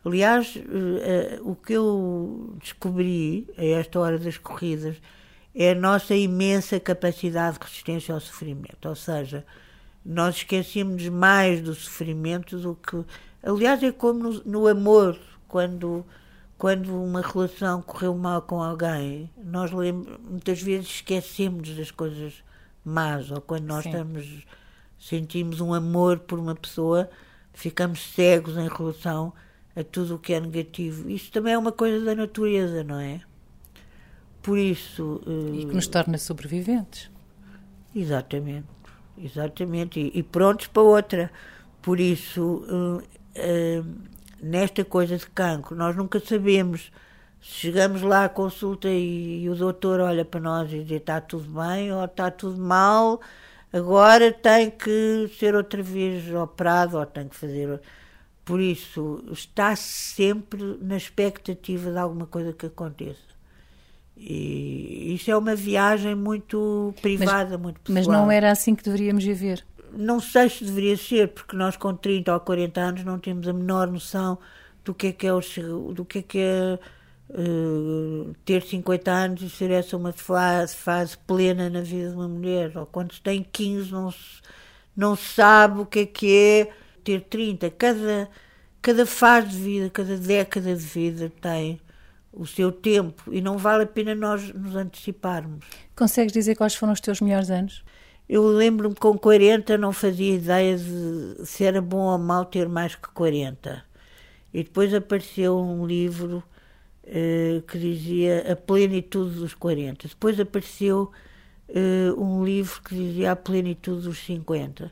Aliás, 0.04 0.56
uh, 0.56 0.60
uh, 0.60 1.50
o 1.50 1.56
que 1.56 1.72
eu 1.72 2.56
descobri 2.60 3.48
a 3.56 3.64
esta 3.64 3.98
hora 3.98 4.18
das 4.18 4.36
corridas 4.36 4.96
é 5.54 5.70
a 5.70 5.74
nossa 5.74 6.14
imensa 6.14 6.80
capacidade 6.80 7.58
de 7.58 7.64
resistência 7.64 8.14
ao 8.14 8.20
sofrimento. 8.20 8.88
Ou 8.88 8.96
seja, 8.96 9.44
nós 10.04 10.36
esquecemos 10.36 11.08
mais 11.08 11.62
do 11.62 11.74
sofrimento 11.74 12.58
do 12.58 12.74
que. 12.74 13.04
Aliás, 13.42 13.82
é 13.82 13.92
como 13.92 14.18
no, 14.18 14.42
no 14.44 14.66
amor, 14.66 15.18
quando, 15.46 16.04
quando 16.58 17.02
uma 17.02 17.20
relação 17.20 17.80
correu 17.80 18.14
mal 18.16 18.42
com 18.42 18.62
alguém, 18.62 19.30
nós 19.36 19.70
muitas 19.70 20.60
vezes 20.60 20.88
esquecemos 20.88 21.76
das 21.76 21.90
coisas 21.90 22.42
más, 22.84 23.30
ou 23.30 23.40
quando 23.40 23.64
nós 23.64 23.86
estamos, 23.86 24.44
sentimos 24.98 25.60
um 25.60 25.72
amor 25.72 26.18
por 26.18 26.38
uma 26.38 26.54
pessoa, 26.54 27.08
ficamos 27.52 28.00
cegos 28.14 28.56
em 28.56 28.68
relação 28.68 29.32
a 29.76 29.82
tudo 29.82 30.16
o 30.16 30.18
que 30.18 30.34
é 30.34 30.40
negativo. 30.40 31.08
Isso 31.08 31.30
também 31.30 31.54
é 31.54 31.58
uma 31.58 31.72
coisa 31.72 32.04
da 32.04 32.14
natureza, 32.14 32.82
não 32.82 32.98
é? 32.98 33.22
Por 34.44 34.58
isso. 34.58 35.22
Uh, 35.26 35.54
e 35.54 35.66
que 35.66 35.74
nos 35.74 35.86
torna 35.86 36.18
sobreviventes. 36.18 37.10
Exatamente, 37.96 38.68
exatamente. 39.16 39.98
E, 39.98 40.18
e 40.18 40.22
prontos 40.22 40.66
para 40.66 40.82
outra. 40.82 41.32
Por 41.80 41.98
isso, 41.98 42.62
uh, 42.68 42.98
uh, 42.98 43.86
nesta 44.42 44.84
coisa 44.84 45.16
de 45.16 45.26
cancro, 45.30 45.74
nós 45.74 45.96
nunca 45.96 46.20
sabemos. 46.20 46.92
Chegamos 47.40 48.02
lá 48.02 48.26
à 48.26 48.28
consulta 48.28 48.88
e, 48.88 49.44
e 49.44 49.48
o 49.48 49.54
doutor 49.54 50.00
olha 50.00 50.26
para 50.26 50.40
nós 50.40 50.70
e 50.70 50.84
diz: 50.84 50.98
está 50.98 51.22
tudo 51.22 51.48
bem 51.62 51.90
ou 51.90 52.04
está 52.04 52.30
tudo 52.30 52.58
mal, 52.58 53.20
agora 53.72 54.30
tem 54.30 54.70
que 54.70 55.30
ser 55.38 55.54
outra 55.54 55.82
vez 55.82 56.30
operado 56.34 56.98
ou 56.98 57.06
tem 57.06 57.28
que 57.28 57.36
fazer. 57.36 57.80
Por 58.44 58.60
isso, 58.60 59.24
está 59.32 59.74
sempre 59.74 60.78
na 60.82 60.98
expectativa 60.98 61.90
de 61.90 61.98
alguma 61.98 62.26
coisa 62.26 62.52
que 62.52 62.66
aconteça. 62.66 63.33
E 64.16 65.14
isso 65.14 65.30
é 65.30 65.36
uma 65.36 65.54
viagem 65.54 66.14
muito 66.14 66.94
privada, 67.02 67.58
mas, 67.58 67.60
muito 67.60 67.80
pessoal. 67.80 67.96
Mas 67.96 68.06
não 68.06 68.30
era 68.30 68.50
assim 68.50 68.74
que 68.74 68.82
deveríamos 68.82 69.24
viver? 69.24 69.64
Não 69.92 70.20
sei 70.20 70.48
se 70.48 70.64
deveria 70.64 70.96
ser, 70.96 71.28
porque 71.28 71.56
nós 71.56 71.76
com 71.76 71.94
30 71.94 72.32
ou 72.32 72.40
40 72.40 72.80
anos 72.80 73.04
não 73.04 73.18
temos 73.18 73.46
a 73.46 73.52
menor 73.52 73.88
noção 73.88 74.38
do 74.84 74.94
que 74.94 75.08
é 75.08 75.12
que 75.12 75.26
é, 75.26 75.32
o, 75.32 75.40
do 75.92 76.04
que 76.04 76.18
é, 76.18 76.22
que 76.22 76.38
é 76.38 76.78
uh, 77.30 78.34
ter 78.44 78.62
50 78.62 79.10
anos 79.10 79.42
e 79.42 79.50
ser 79.50 79.70
essa 79.70 79.96
uma 79.96 80.12
fase, 80.12 80.76
fase 80.76 81.16
plena 81.18 81.68
na 81.70 81.80
vida 81.80 82.10
de 82.10 82.14
uma 82.14 82.28
mulher. 82.28 82.76
Ou 82.76 82.86
quando 82.86 83.14
se 83.14 83.20
tem 83.20 83.42
15 83.42 83.90
não 83.90 84.10
se, 84.10 84.18
não 84.96 85.16
se 85.16 85.34
sabe 85.34 85.80
o 85.80 85.86
que 85.86 86.00
é 86.00 86.06
que 86.06 86.36
é 86.36 86.72
ter 87.02 87.20
30. 87.22 87.70
Cada, 87.70 88.28
cada 88.80 89.06
fase 89.06 89.48
de 89.48 89.56
vida, 89.56 89.90
cada 89.90 90.16
década 90.16 90.74
de 90.74 90.84
vida 90.84 91.32
tem 91.40 91.80
o 92.36 92.46
seu 92.46 92.72
tempo 92.72 93.32
e 93.32 93.40
não 93.40 93.56
vale 93.56 93.84
a 93.84 93.86
pena 93.86 94.14
nós 94.14 94.52
nos 94.52 94.74
anteciparmos. 94.74 95.64
Consegues 95.94 96.32
dizer 96.32 96.56
quais 96.56 96.74
foram 96.74 96.92
os 96.92 97.00
teus 97.00 97.20
melhores 97.20 97.50
anos? 97.50 97.84
Eu 98.28 98.46
lembro-me 98.46 98.94
com 98.94 99.18
40 99.18 99.76
não 99.76 99.92
fazia 99.92 100.34
ideia 100.34 100.76
de 100.76 101.46
se 101.46 101.64
era 101.64 101.80
bom 101.80 102.10
ou 102.10 102.18
mau 102.18 102.44
ter 102.44 102.68
mais 102.68 102.94
que 102.94 103.08
40. 103.08 103.84
E 104.52 104.62
depois 104.62 104.94
apareceu 104.94 105.58
um 105.58 105.86
livro 105.86 106.42
uh, 107.04 107.62
que 107.62 107.78
dizia 107.78 108.52
A 108.52 108.56
Plenitude 108.56 109.36
dos 109.36 109.52
40. 109.54 110.08
Depois 110.08 110.40
apareceu 110.40 111.10
uh, 111.68 112.22
um 112.22 112.44
livro 112.44 112.80
que 112.82 112.94
dizia 112.94 113.32
A 113.32 113.36
Plenitude 113.36 114.02
dos 114.02 114.18
50. 114.24 114.90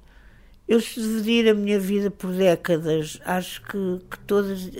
Eu, 0.68 0.80
se 0.80 1.00
dividir 1.00 1.48
a 1.48 1.54
minha 1.54 1.78
vida 1.78 2.10
por 2.10 2.32
décadas, 2.32 3.20
acho 3.24 3.62
que, 3.62 4.00
que 4.10 4.18
todas. 4.20 4.70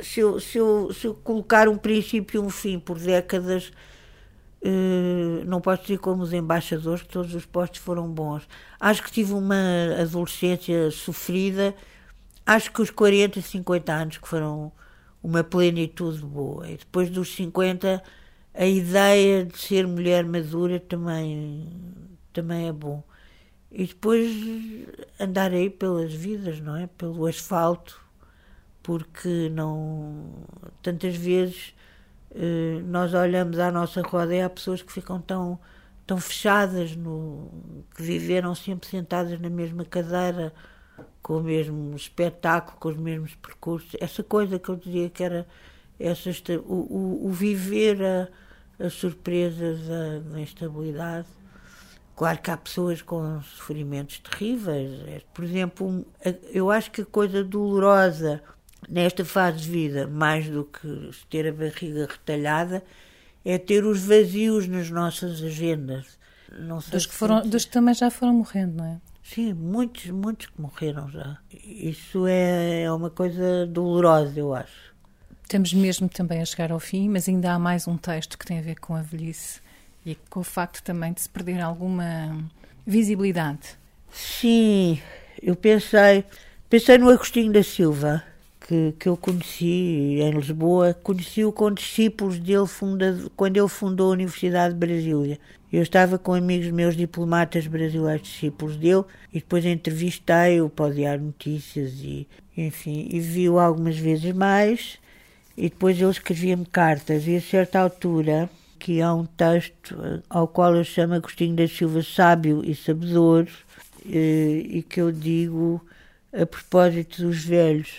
Se 0.00 0.20
eu, 0.20 0.40
se, 0.40 0.58
eu, 0.58 0.92
se 0.92 1.06
eu 1.06 1.14
colocar 1.14 1.68
um 1.68 1.76
princípio 1.76 2.42
e 2.42 2.44
um 2.44 2.50
fim 2.50 2.78
por 2.78 2.98
décadas, 2.98 3.72
uh, 4.62 5.44
não 5.46 5.60
posso 5.60 5.82
dizer 5.82 5.98
como 5.98 6.22
os 6.22 6.32
embaixadores 6.32 7.02
que 7.02 7.08
todos 7.08 7.34
os 7.34 7.46
postos 7.46 7.80
foram 7.80 8.08
bons. 8.08 8.46
Acho 8.78 9.02
que 9.02 9.10
tive 9.12 9.32
uma 9.32 9.56
adolescência 10.00 10.90
sofrida 10.90 11.74
acho 12.46 12.72
que 12.72 12.80
os 12.80 12.90
40, 12.90 13.42
50 13.42 13.92
anos 13.92 14.18
que 14.18 14.28
foram 14.28 14.72
uma 15.22 15.42
plenitude 15.42 16.22
boa. 16.24 16.68
E 16.70 16.76
depois 16.76 17.10
dos 17.10 17.34
50, 17.34 18.02
a 18.54 18.66
ideia 18.66 19.44
de 19.44 19.58
ser 19.58 19.86
mulher 19.86 20.24
madura 20.24 20.78
também, 20.78 21.68
também 22.32 22.68
é 22.68 22.72
bom. 22.72 23.02
E 23.70 23.86
depois 23.86 24.30
andar 25.18 25.52
aí 25.52 25.68
pelas 25.68 26.14
vidas, 26.14 26.60
não 26.60 26.76
é? 26.76 26.86
Pelo 26.86 27.26
asfalto, 27.26 28.00
porque 28.86 29.50
não. 29.50 30.30
Tantas 30.80 31.16
vezes 31.16 31.74
eh, 32.32 32.80
nós 32.84 33.12
olhamos 33.14 33.58
à 33.58 33.72
nossa 33.72 34.00
roda 34.00 34.32
e 34.32 34.40
há 34.40 34.48
pessoas 34.48 34.80
que 34.80 34.92
ficam 34.92 35.20
tão, 35.20 35.58
tão 36.06 36.18
fechadas, 36.18 36.94
no, 36.94 37.50
que 37.96 38.00
viveram 38.00 38.54
sempre 38.54 38.88
sentadas 38.88 39.40
na 39.40 39.50
mesma 39.50 39.84
cadeira 39.84 40.54
com 41.20 41.38
o 41.38 41.42
mesmo 41.42 41.96
espetáculo, 41.96 42.78
com 42.78 42.88
os 42.90 42.96
mesmos 42.96 43.34
percursos, 43.34 43.96
essa 44.00 44.22
coisa 44.22 44.56
que 44.56 44.68
eu 44.68 44.76
dizia 44.76 45.10
que 45.10 45.24
era 45.24 45.48
essa, 45.98 46.30
o, 46.64 46.72
o, 46.72 47.26
o 47.26 47.32
viver 47.32 48.00
a, 48.00 48.28
a 48.86 48.88
surpresa 48.88 49.74
da, 49.74 50.30
da, 50.30 50.40
instabilidade. 50.40 51.26
Claro 52.14 52.38
que 52.38 52.52
há 52.52 52.56
pessoas 52.56 53.02
com 53.02 53.42
sofrimentos 53.42 54.20
terríveis. 54.20 54.92
É, 55.08 55.22
por 55.34 55.42
exemplo, 55.42 56.06
eu 56.52 56.70
acho 56.70 56.92
que 56.92 57.02
a 57.02 57.06
coisa 57.06 57.42
dolorosa 57.42 58.40
nesta 58.88 59.24
fase 59.24 59.58
de 59.60 59.70
vida, 59.70 60.06
mais 60.06 60.48
do 60.48 60.64
que 60.64 61.10
ter 61.28 61.48
a 61.48 61.52
barriga 61.52 62.06
retalhada, 62.06 62.82
é 63.44 63.58
ter 63.58 63.84
os 63.84 64.04
vazios 64.04 64.66
nas 64.66 64.90
nossas 64.90 65.42
agendas. 65.42 66.18
Não 66.58 66.80
sei 66.80 66.92
dos, 66.92 67.06
que 67.06 67.14
foram, 67.14 67.46
dos 67.46 67.64
que 67.64 67.70
também 67.70 67.94
já 67.94 68.10
foram 68.10 68.34
morrendo, 68.34 68.76
não 68.76 68.84
é? 68.84 69.00
Sim, 69.22 69.52
muitos, 69.54 70.06
muitos 70.06 70.46
que 70.46 70.60
morreram 70.60 71.10
já. 71.10 71.38
Isso 71.52 72.26
é, 72.26 72.82
é 72.82 72.92
uma 72.92 73.10
coisa 73.10 73.66
dolorosa, 73.66 74.38
eu 74.38 74.54
acho. 74.54 74.94
Estamos 75.42 75.72
mesmo 75.72 76.08
também 76.08 76.40
a 76.40 76.44
chegar 76.44 76.72
ao 76.72 76.80
fim, 76.80 77.08
mas 77.08 77.28
ainda 77.28 77.52
há 77.52 77.58
mais 77.58 77.86
um 77.86 77.96
texto 77.96 78.38
que 78.38 78.46
tem 78.46 78.58
a 78.58 78.62
ver 78.62 78.78
com 78.80 78.94
a 78.94 79.02
velhice 79.02 79.60
e 80.04 80.14
com 80.30 80.40
o 80.40 80.44
facto 80.44 80.82
também 80.82 81.12
de 81.12 81.20
se 81.20 81.28
perder 81.28 81.60
alguma 81.60 82.36
visibilidade. 82.86 83.76
Sim, 84.10 85.00
eu 85.42 85.54
pensei, 85.56 86.24
pensei 86.70 86.98
no 86.98 87.08
Agostinho 87.10 87.52
da 87.52 87.62
Silva, 87.62 88.22
que, 88.66 88.94
que 88.98 89.08
eu 89.08 89.16
conheci 89.16 90.18
em 90.20 90.30
Lisboa, 90.32 90.92
conheci-o 90.94 91.52
com 91.52 91.70
discípulos 91.70 92.38
dele 92.38 92.66
funda, 92.66 93.16
quando 93.36 93.56
ele 93.56 93.68
fundou 93.68 94.08
a 94.08 94.14
Universidade 94.14 94.74
de 94.74 94.80
Brasília. 94.80 95.38
Eu 95.72 95.82
estava 95.82 96.18
com 96.18 96.34
amigos 96.34 96.70
meus 96.70 96.96
diplomatas 96.96 97.66
brasileiros, 97.66 98.26
discípulos 98.26 98.76
dele, 98.76 99.04
e 99.32 99.38
depois 99.38 99.64
entrevistei-o 99.64 100.68
para 100.68 100.86
o 100.86 101.18
Notícias 101.18 101.92
e, 102.00 102.26
enfim, 102.56 103.08
e 103.10 103.20
vi-o 103.20 103.58
algumas 103.58 103.96
vezes 103.96 104.32
mais, 104.32 104.98
e 105.56 105.68
depois 105.68 106.00
ele 106.00 106.10
escrevia-me 106.10 106.66
cartas, 106.66 107.26
e 107.26 107.36
a 107.36 107.40
certa 107.40 107.80
altura, 107.80 108.50
que 108.78 109.00
há 109.00 109.12
um 109.14 109.24
texto 109.24 109.96
eh, 110.02 110.20
ao 110.28 110.46
qual 110.46 110.74
eu 110.76 110.84
chamo 110.84 111.14
Agostinho 111.14 111.56
da 111.56 111.66
Silva 111.66 112.02
sábio 112.02 112.62
e 112.64 112.74
sabedor, 112.74 113.48
eh, 114.08 114.62
e 114.68 114.82
que 114.82 115.00
eu 115.00 115.10
digo 115.10 115.80
a 116.32 116.44
propósito 116.44 117.22
dos 117.22 117.44
velhos, 117.44 117.90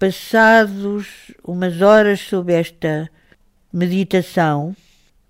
passados 0.00 1.30
umas 1.44 1.82
horas 1.82 2.20
sob 2.20 2.50
esta 2.50 3.10
meditação, 3.70 4.74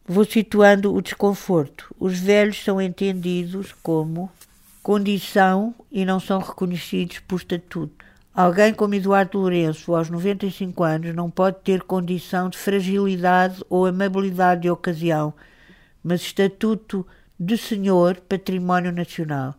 vou 0.07 0.25
situando 0.25 0.95
o 0.95 1.03
desconforto. 1.03 1.93
Os 1.99 2.21
velhos 2.21 2.63
são 2.63 2.81
entendidos 2.81 3.75
como 3.83 4.31
condição 4.81 5.75
e 5.91 6.05
não 6.05 6.21
são 6.21 6.39
reconhecidos 6.39 7.19
por 7.19 7.41
estatuto. 7.41 8.05
Alguém 8.33 8.73
como 8.73 8.95
Eduardo 8.95 9.39
Lourenço, 9.39 9.93
aos 9.93 10.09
95 10.09 10.85
anos, 10.85 11.17
não 11.17 11.29
pode 11.29 11.57
ter 11.65 11.83
condição 11.83 12.49
de 12.49 12.57
fragilidade 12.57 13.65
ou 13.69 13.87
amabilidade 13.87 14.63
de 14.63 14.71
ocasião, 14.71 15.35
mas 16.01 16.21
estatuto 16.21 17.05
de 17.39 17.59
senhor 17.59 18.21
património 18.21 18.93
nacional 18.93 19.57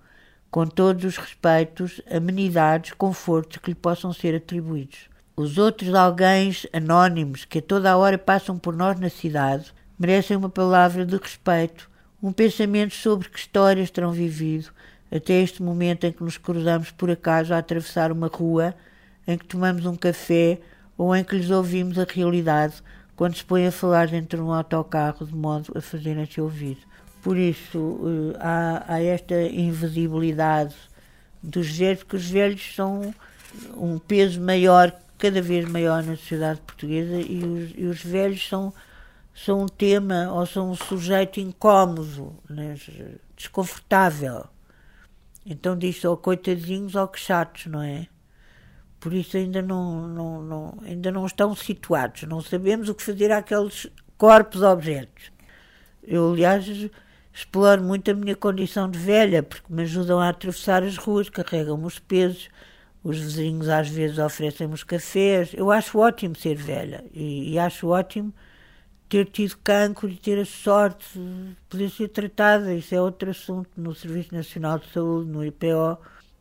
com 0.51 0.67
todos 0.67 1.05
os 1.05 1.17
respeitos, 1.17 2.01
amenidades, 2.11 2.91
confortos 2.91 3.57
que 3.57 3.71
lhe 3.71 3.75
possam 3.75 4.11
ser 4.11 4.35
atribuídos. 4.35 5.09
Os 5.35 5.57
outros 5.57 5.93
alguém 5.95 6.51
anónimos 6.73 7.45
que 7.45 7.59
a 7.59 7.61
toda 7.61 7.89
a 7.89 7.97
hora 7.97 8.17
passam 8.17 8.59
por 8.59 8.75
nós 8.75 8.99
na 8.99 9.09
cidade 9.09 9.73
merecem 9.97 10.35
uma 10.35 10.49
palavra 10.49 11.05
de 11.05 11.15
respeito, 11.15 11.89
um 12.21 12.33
pensamento 12.33 12.93
sobre 12.93 13.29
que 13.29 13.39
histórias 13.39 13.89
terão 13.89 14.11
vivido 14.11 14.69
até 15.09 15.41
este 15.41 15.63
momento 15.63 16.05
em 16.05 16.11
que 16.11 16.23
nos 16.23 16.37
cruzamos 16.37 16.91
por 16.91 17.09
acaso 17.09 17.53
a 17.53 17.57
atravessar 17.57 18.11
uma 18.11 18.27
rua, 18.27 18.75
em 19.25 19.37
que 19.37 19.45
tomamos 19.45 19.85
um 19.85 19.95
café 19.95 20.59
ou 20.97 21.15
em 21.15 21.23
que 21.23 21.35
lhes 21.35 21.49
ouvimos 21.49 21.97
a 21.97 22.05
realidade 22.07 22.75
quando 23.15 23.35
se 23.35 23.43
põem 23.43 23.67
a 23.67 23.71
falar 23.71 24.07
dentro 24.07 24.37
de 24.37 24.43
um 24.43 24.53
autocarro 24.53 25.25
de 25.25 25.35
modo 25.35 25.71
a 25.75 25.81
fazerem-se 25.81 26.41
ouvir. 26.41 26.77
Por 27.21 27.37
isso 27.37 28.33
eh, 28.33 28.37
há, 28.39 28.95
há 28.95 29.03
esta 29.03 29.41
invisibilidade 29.41 30.75
dos 31.41 31.69
velhos, 31.77 31.99
porque 32.03 32.15
os 32.15 32.29
velhos 32.29 32.75
são 32.75 33.13
um 33.75 33.99
peso 33.99 34.41
maior, 34.41 34.91
cada 35.17 35.41
vez 35.41 35.67
maior 35.69 36.03
na 36.03 36.15
sociedade 36.15 36.61
portuguesa 36.61 37.19
e 37.19 37.43
os, 37.43 37.71
e 37.75 37.85
os 37.85 38.03
velhos 38.03 38.47
são, 38.47 38.73
são 39.33 39.61
um 39.63 39.67
tema 39.67 40.31
ou 40.31 40.45
são 40.45 40.71
um 40.71 40.75
sujeito 40.75 41.39
incómodo, 41.39 42.35
né, 42.49 42.75
desconfortável. 43.35 44.45
Então 45.45 45.77
diz 45.77 46.03
ou 46.05 46.17
coitadinhos 46.17 46.95
ou 46.95 47.07
que 47.07 47.19
chatos, 47.19 47.65
não 47.65 47.81
é? 47.81 48.07
Por 48.99 49.13
isso 49.13 49.35
ainda 49.35 49.61
não, 49.61 50.07
não, 50.07 50.43
não, 50.43 50.77
ainda 50.83 51.11
não 51.11 51.25
estão 51.25 51.55
situados, 51.55 52.23
não 52.23 52.39
sabemos 52.41 52.87
o 52.87 52.93
que 52.93 53.01
fazer 53.01 53.31
àqueles 53.31 53.87
corpos 54.15 54.61
objetos. 54.61 55.31
Eu, 56.03 56.31
aliás, 56.31 56.67
exploro 57.33 57.81
muito 57.81 58.11
a 58.11 58.13
minha 58.13 58.35
condição 58.35 58.89
de 58.89 58.99
velha, 58.99 59.41
porque 59.41 59.71
me 59.73 59.83
ajudam 59.83 60.19
a 60.19 60.29
atravessar 60.29 60.83
as 60.83 60.97
ruas, 60.97 61.29
carregam-me 61.29 61.85
os 61.85 61.99
pesos, 61.99 62.49
os 63.03 63.17
vizinhos 63.17 63.69
às 63.69 63.89
vezes 63.89 64.19
oferecem-me 64.19 64.73
os 64.73 64.83
cafés. 64.83 65.51
Eu 65.53 65.71
acho 65.71 65.97
ótimo 65.97 66.35
ser 66.35 66.55
velha 66.55 67.03
e, 67.13 67.53
e, 67.53 67.59
acho 67.59 67.87
ótimo 67.87 68.33
ter 69.09 69.25
tido 69.25 69.57
cancro 69.63 70.07
e 70.07 70.15
ter 70.15 70.39
a 70.39 70.45
sorte 70.45 71.05
de 71.17 71.55
poder 71.69 71.89
ser 71.89 72.09
tratada. 72.09 72.73
Isso 72.73 72.93
é 72.93 73.01
outro 73.01 73.31
assunto 73.31 73.69
no 73.75 73.93
Serviço 73.95 74.33
Nacional 74.33 74.79
de 74.79 74.89
Saúde, 74.91 75.29
no 75.29 75.43
IPO, 75.43 75.97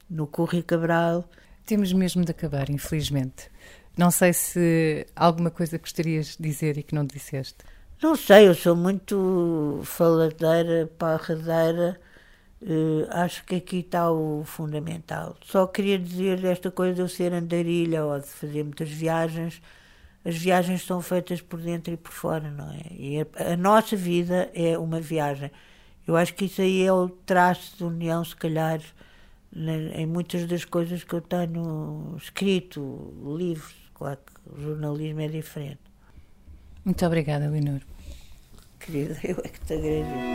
no 0.09 0.27
Correio 0.27 0.65
Cabral. 0.65 1.25
Temos 1.65 1.93
mesmo 1.93 2.25
de 2.25 2.31
acabar, 2.31 2.69
infelizmente. 2.69 3.51
Não 3.97 4.11
sei 4.11 4.33
se 4.33 5.07
alguma 5.17 5.51
coisa 5.51 5.79
gostarias 5.79 6.37
de 6.37 6.43
dizer 6.43 6.79
e 6.79 6.83
que 6.83 6.95
não 6.95 7.05
disseste. 7.05 7.65
Não 8.03 8.17
sei, 8.17 8.49
eu 8.49 8.55
sou 8.55 8.75
muito 8.75 9.81
faladeira, 9.85 10.91
parradeira. 10.99 12.01
Uh, 12.63 13.07
acho 13.11 13.45
que 13.45 13.57
aqui 13.57 13.79
está 13.81 14.11
o 14.11 14.45
fundamental. 14.45 15.37
Só 15.45 15.67
queria 15.67 15.99
dizer 15.99 16.45
esta 16.45 16.71
coisa 16.71 16.95
de 16.95 17.01
eu 17.03 17.09
ser 17.09 17.33
andarilha 17.33 18.05
ou 18.05 18.19
de 18.21 18.27
fazer 18.27 18.65
muitas 18.65 18.91
viagens. 18.91 19.63
As 20.25 20.37
viagens 20.37 20.83
são 20.85 21.03
feitas 21.03 21.41
por 21.43 21.61
dentro 21.61 21.93
e 21.93 21.97
por 21.97 22.13
fora, 22.13 22.51
não 22.51 22.71
é? 22.73 22.83
E 22.93 23.21
a, 23.23 23.53
a 23.55 23.57
nossa 23.57 23.97
vida 23.97 24.51
é 24.55 24.79
uma 24.79 25.01
viagem. 25.01 25.51
Eu 26.07 26.17
acho 26.17 26.35
que 26.35 26.47
isso 26.47 26.63
aí 26.63 26.83
é 26.85 26.93
o 26.93 27.09
traço 27.09 27.77
de 27.79 27.85
união, 27.85 28.25
se 28.25 28.37
calhar, 28.37 28.81
em 29.95 30.07
muitas 30.07 30.47
das 30.47 30.65
coisas 30.65 31.05
que 31.05 31.15
eu 31.15 31.21
tenho 31.23 32.17
escrito, 32.19 33.15
livros. 33.39 33.75
Claro 33.95 34.19
que 34.27 34.51
o 34.55 34.61
jornalismo 34.63 35.21
é 35.21 35.29
diferente. 35.29 35.90
Muito 36.85 37.05
obrigada, 37.07 37.49
Leonor. 37.49 37.81
Querida, 38.79 39.19
eu 39.25 39.37
é 39.45 39.49
que 39.49 39.61
te 39.61 39.75
agradeço. 39.75 40.31